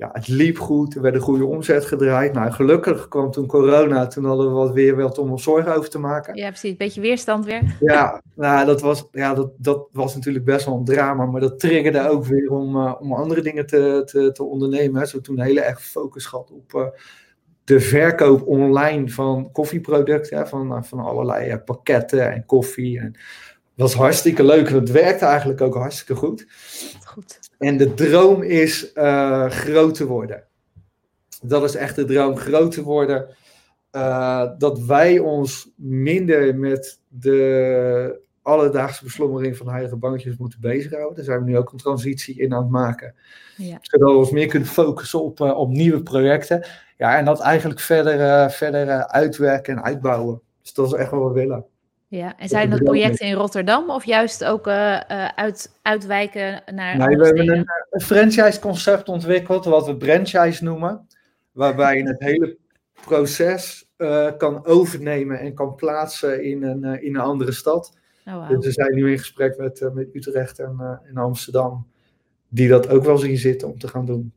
[0.01, 2.33] ja, het liep goed, er werd een goede omzet gedraaid.
[2.33, 5.91] Nou, gelukkig kwam toen corona, toen hadden we wat weer wat om ons zorgen over
[5.91, 6.37] te maken.
[6.37, 7.77] Ja, precies, een beetje weerstand weer.
[7.81, 11.59] Ja, nou, dat, was, ja dat, dat was natuurlijk best wel een drama, maar dat
[11.59, 15.07] triggerde ook weer om, uh, om andere dingen te, te, te ondernemen.
[15.07, 16.73] Zo toen heel erg focus gehad op...
[16.75, 16.87] Uh,
[17.65, 22.99] de verkoop online van koffieproducten, van, van allerlei pakketten en koffie.
[22.99, 23.13] En
[23.77, 26.47] dat was hartstikke leuk en het werkte eigenlijk ook hartstikke goed.
[27.05, 27.50] goed.
[27.61, 30.45] En de droom is uh, groot te worden.
[31.43, 33.29] Dat is echt de droom, groot te worden.
[33.93, 41.17] Uh, dat wij ons minder met de alledaagse beslommering van heilige bankjes moeten bezighouden.
[41.17, 43.15] Daar zijn we nu ook een transitie in aan het maken.
[43.57, 43.79] Ja.
[43.81, 46.67] Zodat we ons meer kunnen focussen op, uh, op nieuwe projecten.
[46.97, 50.41] Ja, en dat eigenlijk verder, verder uitwerken en uitbouwen.
[50.63, 51.65] Dus dat is echt wat we willen.
[52.11, 57.25] Ja, en zijn dat projecten in Rotterdam of juist ook uit, uitwijken naar Nee, we
[57.25, 61.07] hebben een, een franchise-concept ontwikkeld, wat we franchise noemen.
[61.53, 62.57] Waarbij je het hele
[63.05, 63.89] proces
[64.39, 67.99] kan overnemen en kan plaatsen in een, in een andere stad.
[68.27, 68.49] Oh, wow.
[68.49, 71.87] Dus we zijn nu in gesprek met, met Utrecht en, en Amsterdam,
[72.49, 74.33] die dat ook wel zien zitten om te gaan doen.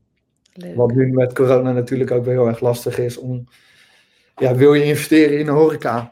[0.54, 0.76] Leuk.
[0.76, 3.48] Wat nu met corona natuurlijk ook wel heel erg lastig is om,
[4.36, 6.12] ja, wil je investeren in een horeca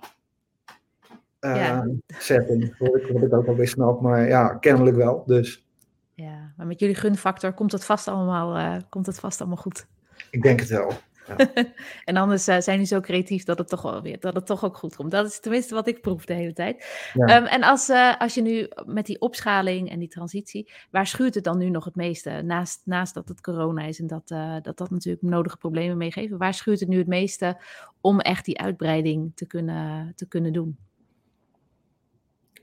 [1.41, 1.87] uh, ja.
[2.07, 2.75] setting?
[2.77, 5.65] Wat ik ook alweer snap, maar ja, kennelijk wel, dus.
[6.13, 9.87] Ja, maar met jullie gunfactor komt het vast allemaal, komt het vast allemaal goed.
[10.29, 10.93] Ik denk het wel.
[12.05, 14.63] en anders uh, zijn die zo creatief dat het toch wel weer, dat het toch
[14.63, 15.11] ook goed komt.
[15.11, 17.09] Dat is tenminste wat ik proef de hele tijd.
[17.13, 17.37] Ja.
[17.37, 21.35] Um, en als, uh, als je nu met die opschaling en die transitie, waar schuurt
[21.35, 22.41] het dan nu nog het meeste?
[22.41, 26.33] Naast, naast dat het corona is en dat, uh, dat dat natuurlijk nodige problemen meegeeft.
[26.37, 27.61] Waar schuurt het nu het meeste
[28.01, 30.77] om echt die uitbreiding te kunnen, te kunnen doen?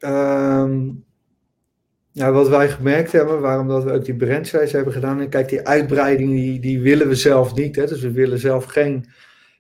[0.01, 1.05] Um,
[2.13, 5.21] nou, wat wij gemerkt hebben, waarom dat we ook die brandsize hebben gedaan.
[5.21, 7.77] En kijk, die uitbreiding die, die willen we zelf niet.
[7.77, 7.87] Hè?
[7.87, 9.07] Dus we willen zelf geen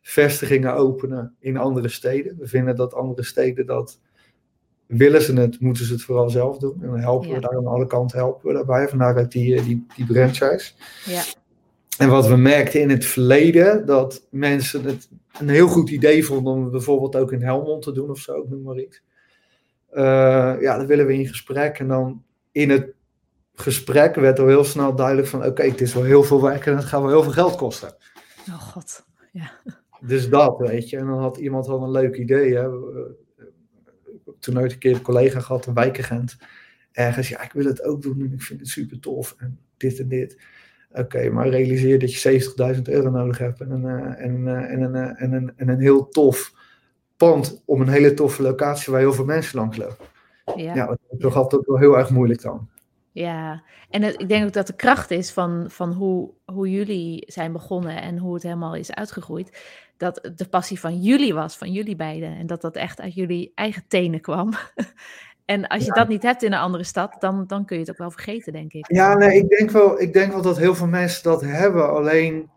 [0.02, 2.36] vestigingen openen in andere steden.
[2.38, 4.00] We vinden dat andere steden dat.
[4.86, 6.82] Willen ze het, moeten ze het vooral zelf doen.
[6.82, 7.34] En dan helpen ja.
[7.34, 8.88] we daar aan alle kanten helpen we daarbij.
[8.88, 10.72] Vandaar ook die, die, die franchise.
[11.04, 11.22] Ja.
[11.98, 16.52] En wat we merkten in het verleden, dat mensen het een heel goed idee vonden
[16.52, 19.02] om bijvoorbeeld ook in Helmond te doen of zo, noem maar iets.
[19.98, 20.04] Uh,
[20.60, 22.94] ja, dan willen we in gesprek en dan in het
[23.54, 26.66] gesprek werd al heel snel duidelijk van oké, okay, het is wel heel veel werk
[26.66, 27.96] en het gaat wel heel veel geld kosten.
[28.48, 29.50] Oh god, ja.
[30.00, 30.96] Dus dat, weet je.
[30.96, 32.54] En dan had iemand wel een leuk idee.
[32.54, 32.68] Hè.
[34.38, 36.36] Toen ooit een keer een collega gehad, een wijkagent.
[36.92, 40.00] Ergens, ja, ik wil het ook doen en ik vind het super tof en dit
[40.00, 40.38] en dit.
[40.90, 42.40] Oké, okay, maar realiseer dat je
[42.76, 46.08] 70.000 euro nodig hebt en een, en, een, en, een, en, een, en een heel
[46.08, 46.52] tof
[47.18, 50.06] pand op een hele toffe locatie waar heel veel mensen langs lopen.
[50.56, 52.68] Ja, ja dat is toch altijd wel heel erg moeilijk dan.
[53.12, 57.24] Ja, en het, ik denk ook dat de kracht is van, van hoe, hoe jullie
[57.26, 59.62] zijn begonnen en hoe het helemaal is uitgegroeid.
[59.96, 62.36] Dat de passie van jullie was, van jullie beiden.
[62.36, 64.52] En dat dat echt uit jullie eigen tenen kwam.
[65.44, 65.94] en als je ja.
[65.94, 68.52] dat niet hebt in een andere stad, dan, dan kun je het ook wel vergeten,
[68.52, 68.92] denk ik.
[68.92, 71.90] Ja, nee, ik denk wel, ik denk wel dat heel veel mensen dat hebben.
[71.90, 72.50] Alleen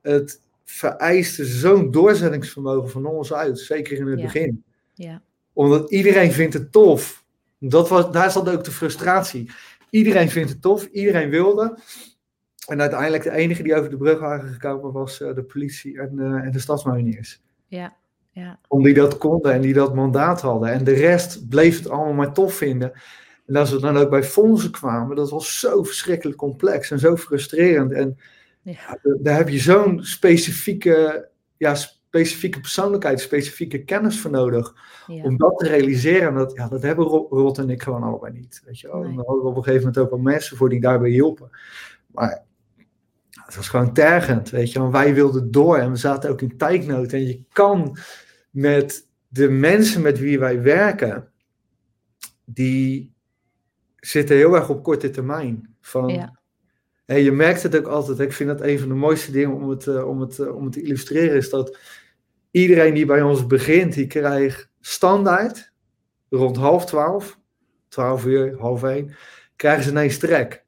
[0.00, 4.24] het vereiste zo'n doorzettingsvermogen van ons uit, zeker in het ja.
[4.24, 4.64] begin.
[4.94, 5.22] Ja.
[5.52, 7.24] Omdat iedereen vindt het tof.
[7.58, 9.50] Dat was, daar zat ook de frustratie.
[9.90, 11.78] Iedereen vindt het tof, iedereen wilde.
[12.66, 16.12] En uiteindelijk de enige die over de brug waren gekomen was uh, de politie en,
[16.14, 17.42] uh, en de stadsmariniers.
[17.66, 17.96] Ja,
[18.30, 18.58] ja.
[18.68, 20.72] Om die dat konden en die dat mandaat hadden.
[20.72, 22.92] En de rest bleef het allemaal maar tof vinden.
[23.46, 27.16] En als we dan ook bij fondsen kwamen, dat was zo verschrikkelijk complex en zo
[27.16, 27.92] frustrerend.
[27.92, 28.18] En
[28.62, 28.98] ja.
[29.20, 34.74] daar heb je zo'n specifieke ja, specifieke persoonlijkheid, specifieke kennis voor nodig.
[35.06, 36.28] Om dat te realiseren.
[36.28, 38.62] En dat, ja, dat hebben Rot en ik gewoon allebei niet.
[38.64, 39.00] Weet je wel.
[39.00, 41.50] We hadden op een gegeven moment ook wel mensen voor die daarbij hielpen.
[42.06, 42.44] Maar
[43.44, 44.78] het was gewoon tergend, weet je.
[44.78, 47.12] Want wij wilden door en we zaten ook in tijdnood.
[47.12, 47.98] En je kan
[48.50, 51.28] met de mensen met wie wij werken,
[52.44, 53.14] die
[53.96, 55.76] zitten heel erg op korte termijn.
[55.80, 56.40] Van, ja.
[57.14, 58.18] Je merkt het ook altijd.
[58.18, 60.64] Ik vind dat een van de mooiste dingen om het, uh, om, het, uh, om
[60.64, 61.36] het te illustreren.
[61.36, 61.78] Is dat
[62.50, 65.72] iedereen die bij ons begint, die krijgt standaard
[66.28, 67.38] rond half twaalf,
[67.88, 69.14] twaalf uur, half één,
[69.56, 70.64] krijgen ze ineens trek.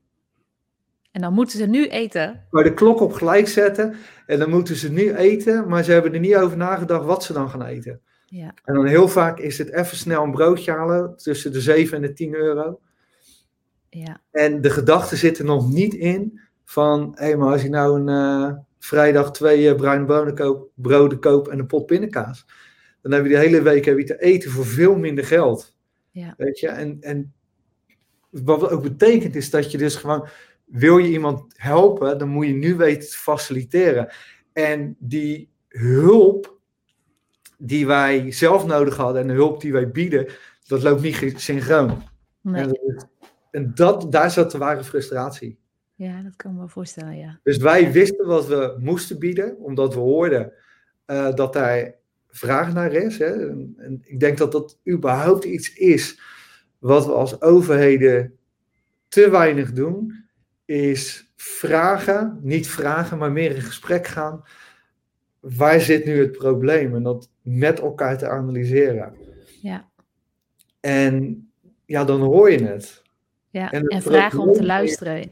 [1.15, 2.47] En dan moeten ze nu eten.
[2.51, 3.95] Maar de klok op gelijk zetten.
[4.27, 5.69] En dan moeten ze nu eten.
[5.69, 8.01] Maar ze hebben er niet over nagedacht wat ze dan gaan eten.
[8.27, 8.55] Ja.
[8.65, 11.17] En dan heel vaak is het even snel een broodje halen.
[11.17, 12.81] Tussen de 7 en de 10 euro.
[13.95, 14.21] Ja.
[14.31, 18.09] En de gedachten zitten nog niet in van, hé, hey, maar als ik nou een
[18.09, 22.47] uh, vrijdag twee uh, bruine bonen koop, broden koop en een pot pindakaas,
[23.03, 25.77] dan heb je de hele week heb je te eten voor veel minder geld.
[26.11, 26.35] Ja.
[26.37, 27.33] Weet je, en, en
[28.31, 30.27] wat ook betekent is dat je dus gewoon,
[30.65, 34.13] wil je iemand helpen, dan moet je nu weten te faciliteren.
[34.53, 36.59] En die hulp
[37.59, 40.27] die wij zelf nodig hadden en de hulp die wij bieden,
[40.67, 42.03] dat loopt niet synchroon.
[42.41, 42.63] Nee.
[42.63, 43.09] En dat,
[44.11, 45.59] daar zat de ware frustratie.
[45.95, 47.41] Ja, dat kan ik me voorstellen, ja.
[47.43, 50.53] Dus wij wisten wat we moesten bieden, omdat we hoorden
[51.07, 51.95] uh, dat daar
[52.29, 53.19] vraag naar is.
[53.19, 53.49] Hè?
[53.49, 56.21] En, en, ik denk dat dat überhaupt iets is
[56.79, 58.39] wat we als overheden
[59.09, 60.25] te weinig doen,
[60.65, 64.43] is vragen, niet vragen, maar meer in gesprek gaan.
[65.41, 66.95] Waar zit nu het probleem?
[66.95, 69.15] En dat met elkaar te analyseren.
[69.63, 69.89] Ja.
[70.81, 71.45] En
[71.85, 73.04] ja, dan hoor je het.
[73.55, 75.31] Ja, en, vragen om te luisteren.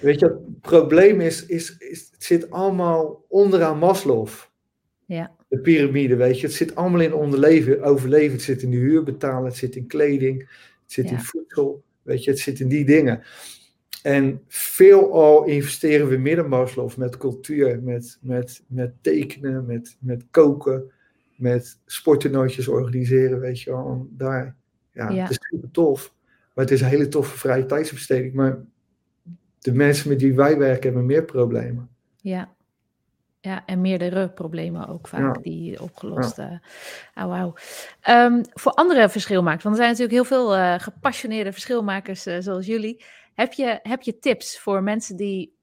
[0.00, 4.28] weet je, het probleem is, is, is, het zit allemaal onderaan Maslow.
[5.06, 5.30] Ja.
[5.48, 6.46] De piramide, weet je.
[6.46, 8.32] Het zit allemaal in onderleven, overleven.
[8.32, 10.38] Het zit in de huur betalen, het zit in kleding,
[10.82, 12.30] het zit in voedsel, weet je.
[12.30, 13.22] Het zit in die dingen.
[14.02, 20.90] En veelal investeren we midden Maslow met cultuur, met, met, met tekenen, met, met koken,
[21.36, 24.06] met sporttoernooitjes organiseren, weet je wel.
[24.10, 24.56] Daar,
[24.92, 25.22] ja, ja.
[25.22, 26.14] het is super tof.
[26.54, 28.34] Maar het is een hele toffe vrije tijdsbesteding.
[28.34, 28.58] Maar
[29.58, 31.88] de mensen met wie wij werken hebben meer problemen.
[32.16, 32.48] Ja,
[33.40, 36.36] ja, en meerdere problemen ook vaak die opgelost.
[36.36, 36.60] Ja.
[37.18, 37.54] Uh, wauw.
[38.08, 42.66] Um, voor andere verschilmakers, want er zijn natuurlijk heel veel uh, gepassioneerde verschilmakers uh, zoals
[42.66, 43.04] jullie.
[43.34, 45.56] Heb je, heb je tips voor mensen die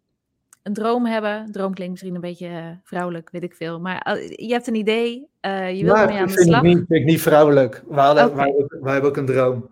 [0.63, 1.51] een droom hebben?
[1.51, 3.79] Droom klinkt misschien een beetje vrouwelijk, weet ik veel.
[3.79, 6.63] Maar je hebt een idee, je wilt mee aan de slag.
[6.63, 7.83] Ik vind ik niet vrouwelijk.
[7.87, 8.45] We, hadden, okay.
[8.45, 9.69] wij, wij hebben ook een droom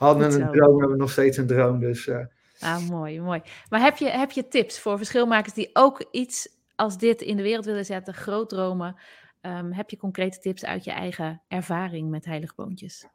[0.00, 1.80] hadden een droom, hebben nog steeds een droom.
[1.80, 2.24] Dus, uh...
[2.60, 3.42] Ah, mooi, mooi.
[3.68, 7.42] Maar heb je, heb je tips voor verschilmakers die ook iets als dit in de
[7.42, 8.96] wereld willen zetten, groot dromen?
[9.42, 13.06] Um, heb je concrete tips uit je eigen ervaring met heiligboontjes?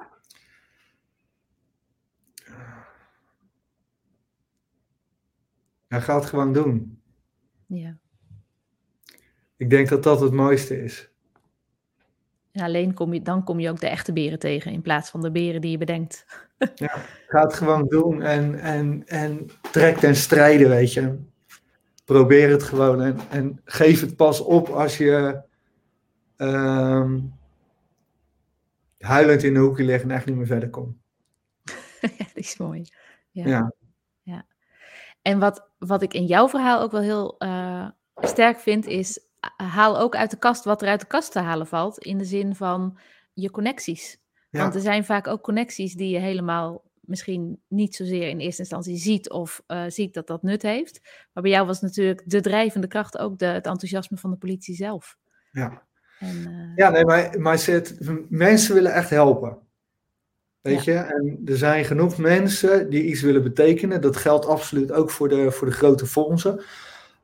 [5.87, 7.01] Ja, ga het gewoon doen.
[7.67, 7.97] Ja.
[9.57, 11.09] Ik denk dat dat het mooiste is.
[12.51, 15.21] En alleen kom je, dan kom je ook de echte beren tegen in plaats van
[15.21, 16.25] de beren die je bedenkt.
[16.75, 16.95] Ja,
[17.27, 21.17] ga het gewoon doen en, en, en trek ten strijden, weet je.
[22.05, 25.41] Probeer het gewoon en, en geef het pas op als je
[26.37, 27.33] um,
[28.97, 30.97] huilend in de hoekje ligt en echt niet meer verder komt.
[32.01, 32.83] dat is mooi.
[33.31, 33.47] Ja.
[33.47, 33.73] ja.
[34.21, 34.45] ja.
[35.21, 39.19] En wat, wat ik in jouw verhaal ook wel heel uh, sterk vind, is
[39.57, 41.97] haal ook uit de kast wat er uit de kast te halen valt.
[41.97, 42.97] In de zin van
[43.33, 44.23] je connecties.
[44.61, 48.97] Want er zijn vaak ook connecties die je helemaal misschien niet zozeer in eerste instantie
[48.97, 51.01] ziet of uh, ziet dat dat nut heeft.
[51.33, 54.75] Maar bij jou was natuurlijk de drijvende kracht ook de, het enthousiasme van de politie
[54.75, 55.17] zelf.
[55.51, 55.83] Ja,
[56.19, 56.75] en, uh...
[56.75, 57.97] ja nee, maar, maar zit,
[58.29, 59.57] mensen willen echt helpen.
[60.61, 60.93] Weet ja.
[60.93, 64.01] je, en er zijn genoeg mensen die iets willen betekenen.
[64.01, 66.61] Dat geldt absoluut ook voor de, voor de grote fondsen.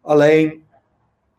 [0.02, 0.64] Alleen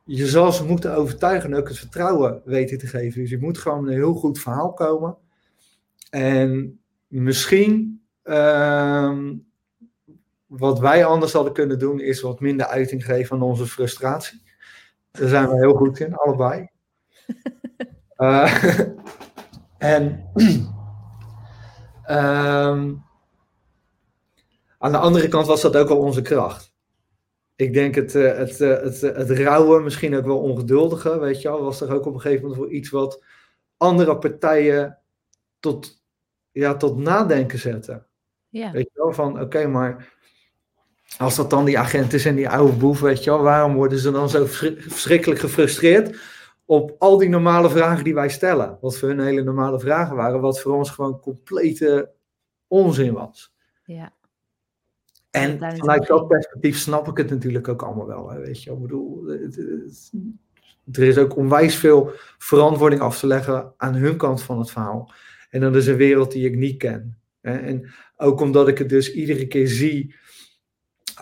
[0.04, 3.20] je zal ze moeten overtuigen en ook het vertrouwen weten te geven.
[3.20, 5.16] Dus je moet gewoon een heel goed verhaal komen.
[6.12, 9.18] En misschien uh,
[10.46, 14.42] wat wij anders hadden kunnen doen, is wat minder uiting geven aan onze frustratie.
[15.10, 16.68] Daar zijn we heel goed in, allebei.
[18.16, 18.64] uh,
[19.78, 20.30] en
[22.10, 23.02] um,
[24.78, 26.72] aan de andere kant was dat ook wel onze kracht
[27.62, 31.42] ik denk het, eh, het, eh, het, het, het rauwe, misschien ook wel ongeduldige, weet
[31.42, 33.24] je wel, was er ook op een gegeven moment voor iets wat
[33.76, 34.98] andere partijen
[35.60, 36.01] tot,
[36.52, 38.06] ja, tot nadenken zetten.
[38.48, 38.70] Ja.
[38.72, 40.12] Weet je wel, van oké, maar
[41.18, 43.98] als dat dan die agent is en die oude boef, weet je wel, waarom worden
[43.98, 46.40] ze dan zo verschrikkelijk gefrustreerd?
[46.64, 48.78] op al die normale vragen die wij stellen.
[48.80, 52.10] Wat voor hun hele normale vragen waren, wat voor ons gewoon complete
[52.66, 53.52] onzin was.
[53.84, 54.12] Ja.
[55.30, 58.30] En vanuit dat perspectief snap ik het natuurlijk ook allemaal wel.
[58.30, 60.12] Hè, weet je, ik bedoel, het- het-
[60.92, 65.12] er is ook onwijs veel verantwoording af te leggen aan hun kant van het verhaal.
[65.52, 67.18] En dat is een wereld die ik niet ken.
[67.40, 70.14] En ook omdat ik het dus iedere keer zie,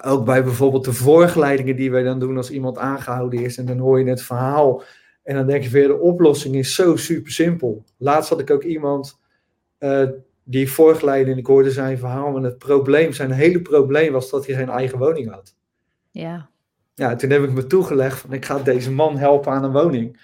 [0.03, 3.57] ook bij bijvoorbeeld de voorgeleidingen die wij dan doen als iemand aangehouden is.
[3.57, 4.83] En dan hoor je het verhaal
[5.23, 7.85] en dan denk je weer, de oplossing is zo super simpel.
[7.97, 9.21] Laatst had ik ook iemand
[9.79, 10.09] eh,
[10.45, 12.37] die voorgeleidde en ik hoorde zijn verhaal.
[12.37, 15.55] En het probleem, zijn hele probleem was dat hij geen eigen woning had.
[16.11, 16.49] Ja.
[16.95, 20.21] Ja, toen heb ik me toegelegd van ik ga deze man helpen aan een woning.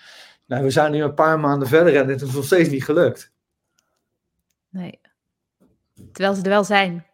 [0.46, 3.34] Nou, we zijn nu een paar maanden verder en het is nog steeds niet gelukt.
[4.76, 5.00] Nee.
[6.12, 7.06] Terwijl ze er wel zijn.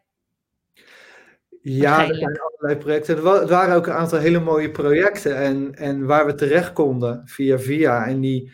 [1.60, 3.16] Ja, er zijn allerlei projecten.
[3.16, 6.72] Er wa- er waren ook een aantal hele mooie projecten en, en waar we terecht
[6.72, 8.06] konden via via.
[8.06, 8.52] En die,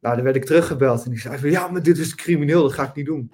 [0.00, 2.72] nou, daar werd ik teruggebeld en die zei van ja, maar dit is crimineel, dat
[2.72, 3.32] ga ik niet doen.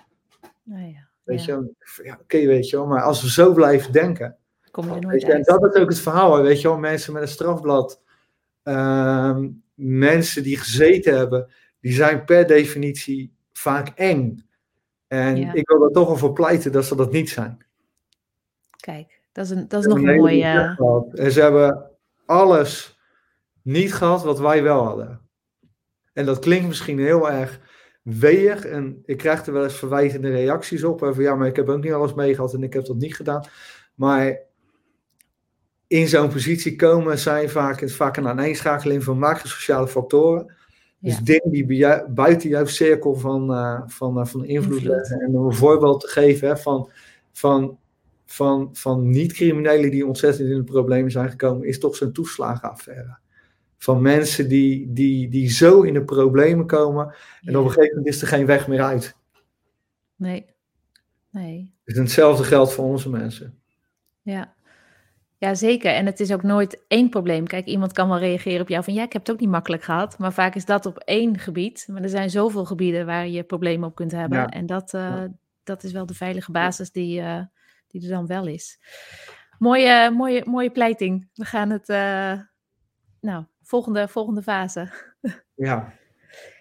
[0.62, 1.08] Nou ja.
[1.22, 1.54] Weet ja.
[1.56, 2.86] je, ja, oké, weet je wel.
[2.86, 4.36] Maar als we zo blijven denken,
[4.70, 5.44] Kom je er nooit je, en uit.
[5.46, 8.02] dat is ook het verhaal, weet je wel, mensen met een strafblad,
[8.62, 11.50] ehm, mensen die gezeten hebben,
[11.80, 14.45] die zijn per definitie vaak eng.
[15.08, 15.52] En Ja.
[15.52, 17.64] ik wil er toch al voor pleiten dat ze dat niet zijn.
[18.76, 20.76] Kijk, dat is, een, dat is nog een mooie...
[21.12, 21.90] En ze hebben
[22.26, 22.98] alles
[23.62, 25.20] niet gehad wat wij wel hadden.
[26.12, 27.60] En dat klinkt misschien heel erg
[28.02, 28.64] weeg.
[28.64, 31.02] En ik krijg er wel eens verwijtende reacties op.
[31.02, 33.44] Over ja, maar ik heb ook niet alles meegehad en ik heb dat niet gedaan.
[33.94, 34.38] Maar
[35.86, 40.55] in zo'n positie komen zijn vaak, vaak een aaneenschakeling van macrosociale factoren.
[40.98, 45.20] Dus dingen die buiten jouw cirkel van, eh, van, eh, van invloed liggen.
[45.20, 46.90] En om een voorbeeld te geven hè, van,
[47.32, 47.78] van,
[48.26, 53.18] van, van niet-criminelen die ontzettend in de problemen zijn gekomen, is toch zo'n toeslagenaffaire.
[53.78, 58.14] Van mensen die, die, die zo in de problemen komen en op een gegeven moment
[58.14, 59.16] is er geen weg meer uit.
[60.16, 60.46] Nee.
[61.30, 61.74] Nee.
[61.84, 63.58] Dus hetzelfde geldt voor onze mensen.
[64.22, 64.55] Ja.
[65.46, 65.92] Ja, zeker.
[65.94, 67.46] En het is ook nooit één probleem.
[67.46, 69.82] Kijk, iemand kan wel reageren op jou van ja, ik heb het ook niet makkelijk
[69.82, 70.18] gehad.
[70.18, 71.86] Maar vaak is dat op één gebied.
[71.90, 74.38] Maar er zijn zoveel gebieden waar je problemen op kunt hebben.
[74.38, 74.48] Ja.
[74.48, 75.28] En dat, eh, Ja.
[75.64, 77.42] dat is wel de veilige basis die, eh,
[77.88, 78.78] die er dan wel is.
[79.58, 81.28] Mooie, mooie, mooie pleiting.
[81.34, 82.40] We gaan het, eh,
[83.20, 84.88] nou, volgende, volgende fase.
[85.54, 85.92] Ja,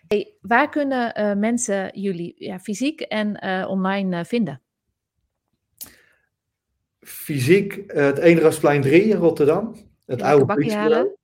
[0.07, 4.61] Hey, waar kunnen mensen jullie ja, fysiek en online vinden?
[7.05, 9.75] Fysiek eh, het Eendrachtsplein 3 in Rotterdam.
[10.05, 11.15] Het oude bakkie politiebureau.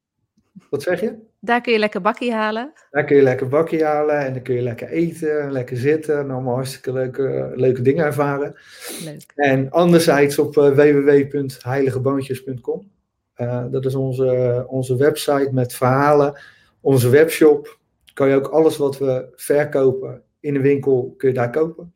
[0.69, 1.15] Wat zeg je?
[1.39, 2.73] Daar kun je lekker bakkie halen.
[2.91, 6.31] Daar kun je lekker bakje halen en dan kun je lekker eten, lekker zitten en
[6.31, 8.55] allemaal hartstikke leuke, leuke dingen ervaren.
[9.03, 9.23] Leuk.
[9.35, 12.91] En anderzijds op eh, www.heiligeboontjes.com.
[13.33, 16.39] Eh, dat is onze, onze website met verhalen.
[16.81, 17.79] Onze webshop.
[18.13, 21.93] Kan je ook alles wat we verkopen in de winkel, kun je daar kopen.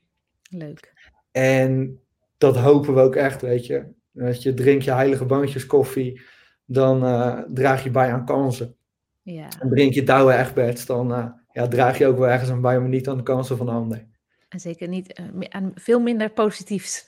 [0.50, 0.94] Leuk.
[1.32, 2.00] En
[2.38, 3.86] dat hopen we ook echt, weet je.
[4.12, 6.22] Dat je drink je heilige boontjes koffie,
[6.66, 8.76] dan eh, draag je bij aan kansen.
[9.22, 9.48] Ja.
[9.60, 12.80] En drink je Douwe Egberts, dan eh, ja, draag je ook wel ergens aan bij,
[12.80, 14.08] maar niet aan de kansen van de ander.
[14.50, 17.06] En zeker niet aan veel minder positiefs.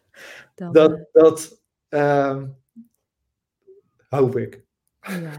[0.54, 2.46] dan, Dat, dat ehm,
[4.08, 4.68] hoop ik.
[5.00, 5.30] Ja,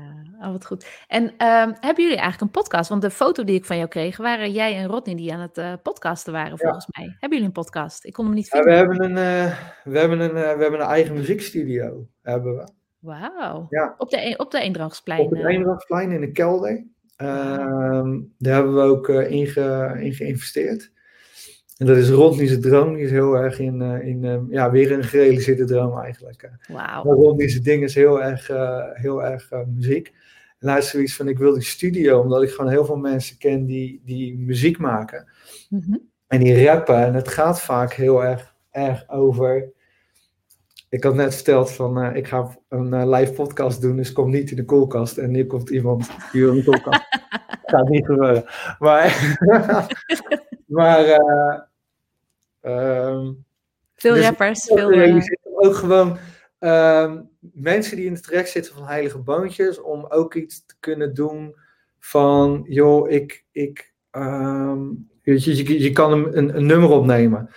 [0.48, 0.88] oh, wat goed.
[1.08, 2.90] En ehm, hebben jullie eigenlijk een podcast?
[2.90, 5.58] Want de foto die ik van jou kreeg, waren jij en Rodney die aan het
[5.58, 7.06] eh, podcasten waren, volgens mij.
[7.06, 8.06] Hebben jullie een podcast?
[8.06, 8.78] Ik kon hem niet Ja, we, vinden.
[8.88, 12.08] hebben een, eh, we, hebben een, eh, we hebben een eigen muziekstudio.
[12.22, 12.68] Hebben we.
[13.00, 13.66] Wauw.
[13.70, 13.96] Ja.
[13.98, 15.20] Op de, op de Eendrachtsplein.
[15.22, 15.46] Op het eh.
[15.56, 16.84] Eendrachtsplein in de kelder.
[17.16, 20.92] Ehm, daar hebben we ook eh, in, ge- in geïnvesteerd.
[21.82, 22.94] En dat is Rodney's droom.
[22.94, 26.44] Die is heel erg in, eh, in eh, ja, weer een gerealiseerde droom eigenlijk.
[26.44, 26.76] eh.
[26.76, 27.04] Wauw.
[27.04, 28.48] Maar Rodney's ding is heel erg,
[28.94, 30.14] heel erg muziek.
[30.60, 33.38] En hij is zoiets van, ik wil die studio, omdat ik gewoon heel veel mensen
[33.38, 35.28] ken die, die muziek maken.
[35.70, 35.98] Mhm.
[36.28, 37.06] En die rappen.
[37.06, 39.74] En het gaat vaak heel erg, erg over...
[40.90, 44.56] Ik had net verteld van, ik ga een live podcast doen, dus kom niet in
[44.56, 45.18] de koelkast.
[45.18, 47.08] En nu komt iemand hier in de koelkast.
[47.72, 48.44] gaat niet gebeuren.
[48.80, 49.38] Maar,
[50.78, 51.70] maar
[52.62, 53.32] ehm,
[53.96, 54.64] Veel Dus rappers.
[54.64, 56.18] Veel, eh, eh, je zit ook gewoon
[56.60, 61.14] ehm, mensen die in het traject zitten van heilige boontjes, om ook iets te kunnen
[61.14, 61.56] doen
[62.00, 63.94] van, joh, ik, ik
[65.24, 67.50] weet je, je, je kan een, een, een nummer opnemen.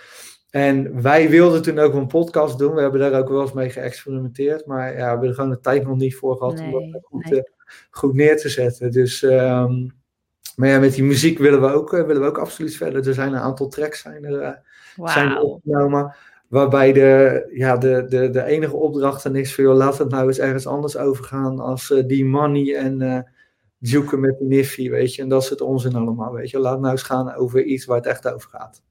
[0.49, 2.73] En wij wilden toen ook een podcast doen.
[2.75, 4.65] We hebben daar ook wel eens mee geëxperimenteerd.
[4.65, 7.29] Maar ja, we hebben er gewoon de tijd nog niet voor gehad om dat goed,
[7.29, 7.43] nee.
[7.89, 8.91] goed neer te zetten.
[8.91, 9.21] Dus,
[10.55, 13.07] maar ja, met die muziek willen we ook, eh, willen we ook absoluut verder.
[13.07, 16.15] Er zijn een aantal tracks zijn er, eh, zijn er opgenomen.
[16.47, 20.39] Waarbij de, ja, de, de, de enige opdracht dan is joh, laat het nou eens
[20.39, 23.25] ergens anders overgaan als eh, die money en
[23.79, 25.21] zoeken met die niffy, weet je.
[25.21, 26.59] En dat is het onzin allemaal, weet je.
[26.59, 28.83] Laat nou eens gaan over iets waar het echt over gaat.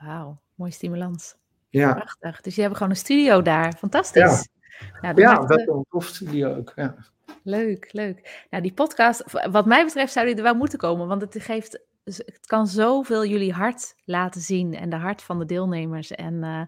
[0.00, 1.36] Wauw, mooi stimulans.
[1.68, 1.94] Ja.
[1.94, 2.40] Prachtig.
[2.40, 3.74] Dus je hebt gewoon een studio daar.
[3.78, 4.22] Fantastisch.
[4.22, 5.00] Ja.
[5.00, 6.72] Nou, Ja, dat is een tof studio ook.
[6.76, 6.94] Ja.
[7.42, 8.46] Leuk, leuk.
[8.50, 11.06] Nou, die podcast, wat mij betreft, zou die er wel moeten komen.
[11.08, 14.74] Want het geeft, het kan zoveel jullie hart laten zien.
[14.74, 16.10] En de hart van de deelnemers.
[16.10, 16.62] En, eh,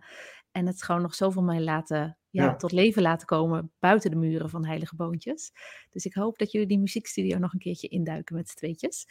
[0.52, 2.56] en het gewoon nog zoveel mee laten, ja, Ja.
[2.56, 3.72] tot leven laten komen.
[3.78, 5.52] Buiten de muren van Heilige Boontjes.
[5.90, 9.06] Dus ik hoop dat jullie die muziekstudio nog een keertje induiken met z'n tweetjes.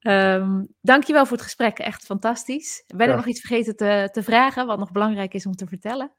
[0.00, 1.78] Ehm dankjewel voor het gesprek.
[1.78, 2.84] Echt fantastisch.
[2.86, 6.12] Ben ik nog iets vergeten te, te vragen, wat nog belangrijk is om te vertellen?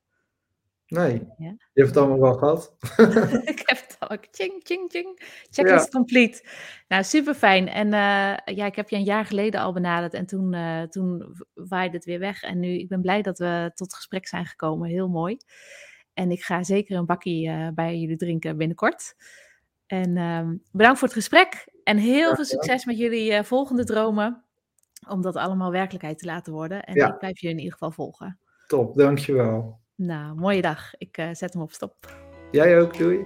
[0.88, 1.56] Nee, Ja.
[1.74, 2.76] je hebt het allemaal wel gehad.
[3.54, 3.81] ik heb
[4.12, 4.18] al.
[4.32, 5.22] Ching, ching, ching.
[5.50, 6.44] Checklist complete.
[6.88, 7.68] Nou, super fijn.
[7.68, 11.36] En eh, ja, ik heb je een jaar geleden al benaderd en toen, eh, toen
[11.54, 12.42] waaide het weer weg.
[12.42, 14.90] En nu, ik ben blij dat we tot gesprek zijn gekomen.
[14.90, 15.38] Heel mooi.
[16.14, 19.16] En ik ga zeker een bakkie eh, bij jullie drinken binnenkort.
[19.88, 21.68] En ehm, bedankt voor het gesprek.
[21.84, 24.44] En heel veel succes met jullie volgende dromen.
[25.08, 26.84] Om dat allemaal werkelijkheid te laten worden.
[26.84, 27.08] En Ja.
[27.08, 28.40] ik blijf jullie in ieder geval volgen.
[28.68, 29.80] Top, dankjewel.
[29.96, 30.94] Nou, mooie dag.
[30.98, 31.96] Ik zet hem op stop.
[32.52, 33.26] Jij ook, doei.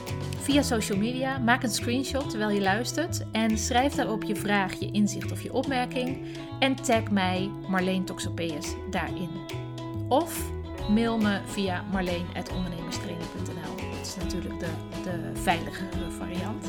[0.41, 1.37] via social media.
[1.37, 5.53] Maak een screenshot terwijl je luistert en schrijf daarop je vraag, je inzicht of je
[5.53, 6.17] opmerking.
[6.59, 9.29] En tag mij Marleen Toxopeus daarin.
[10.07, 10.51] Of
[10.89, 13.75] mail me via marleen.ondernemerstraining.nl.
[13.75, 14.69] Dat is natuurlijk de,
[15.03, 16.65] de veiligere variant.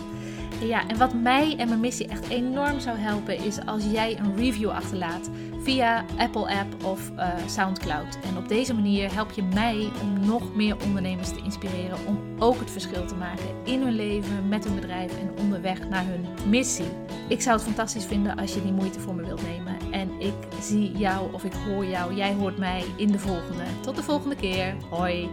[0.66, 4.36] Ja, en wat mij en mijn missie echt enorm zou helpen is als jij een
[4.36, 5.30] review achterlaat
[5.62, 8.18] via Apple App of eh, SoundCloud.
[8.24, 12.58] En op deze manier help je mij om nog meer ondernemers te inspireren om ook
[12.58, 16.88] het verschil te maken in hun leven, met hun bedrijf en onderweg naar hun missie.
[17.28, 19.76] Ik zou het fantastisch vinden als je die moeite voor me wilt nemen.
[19.90, 23.64] En ik zie jou of ik hoor jou, jij hoort mij in de volgende.
[23.80, 24.74] Tot de volgende keer.
[24.90, 25.28] Hoi.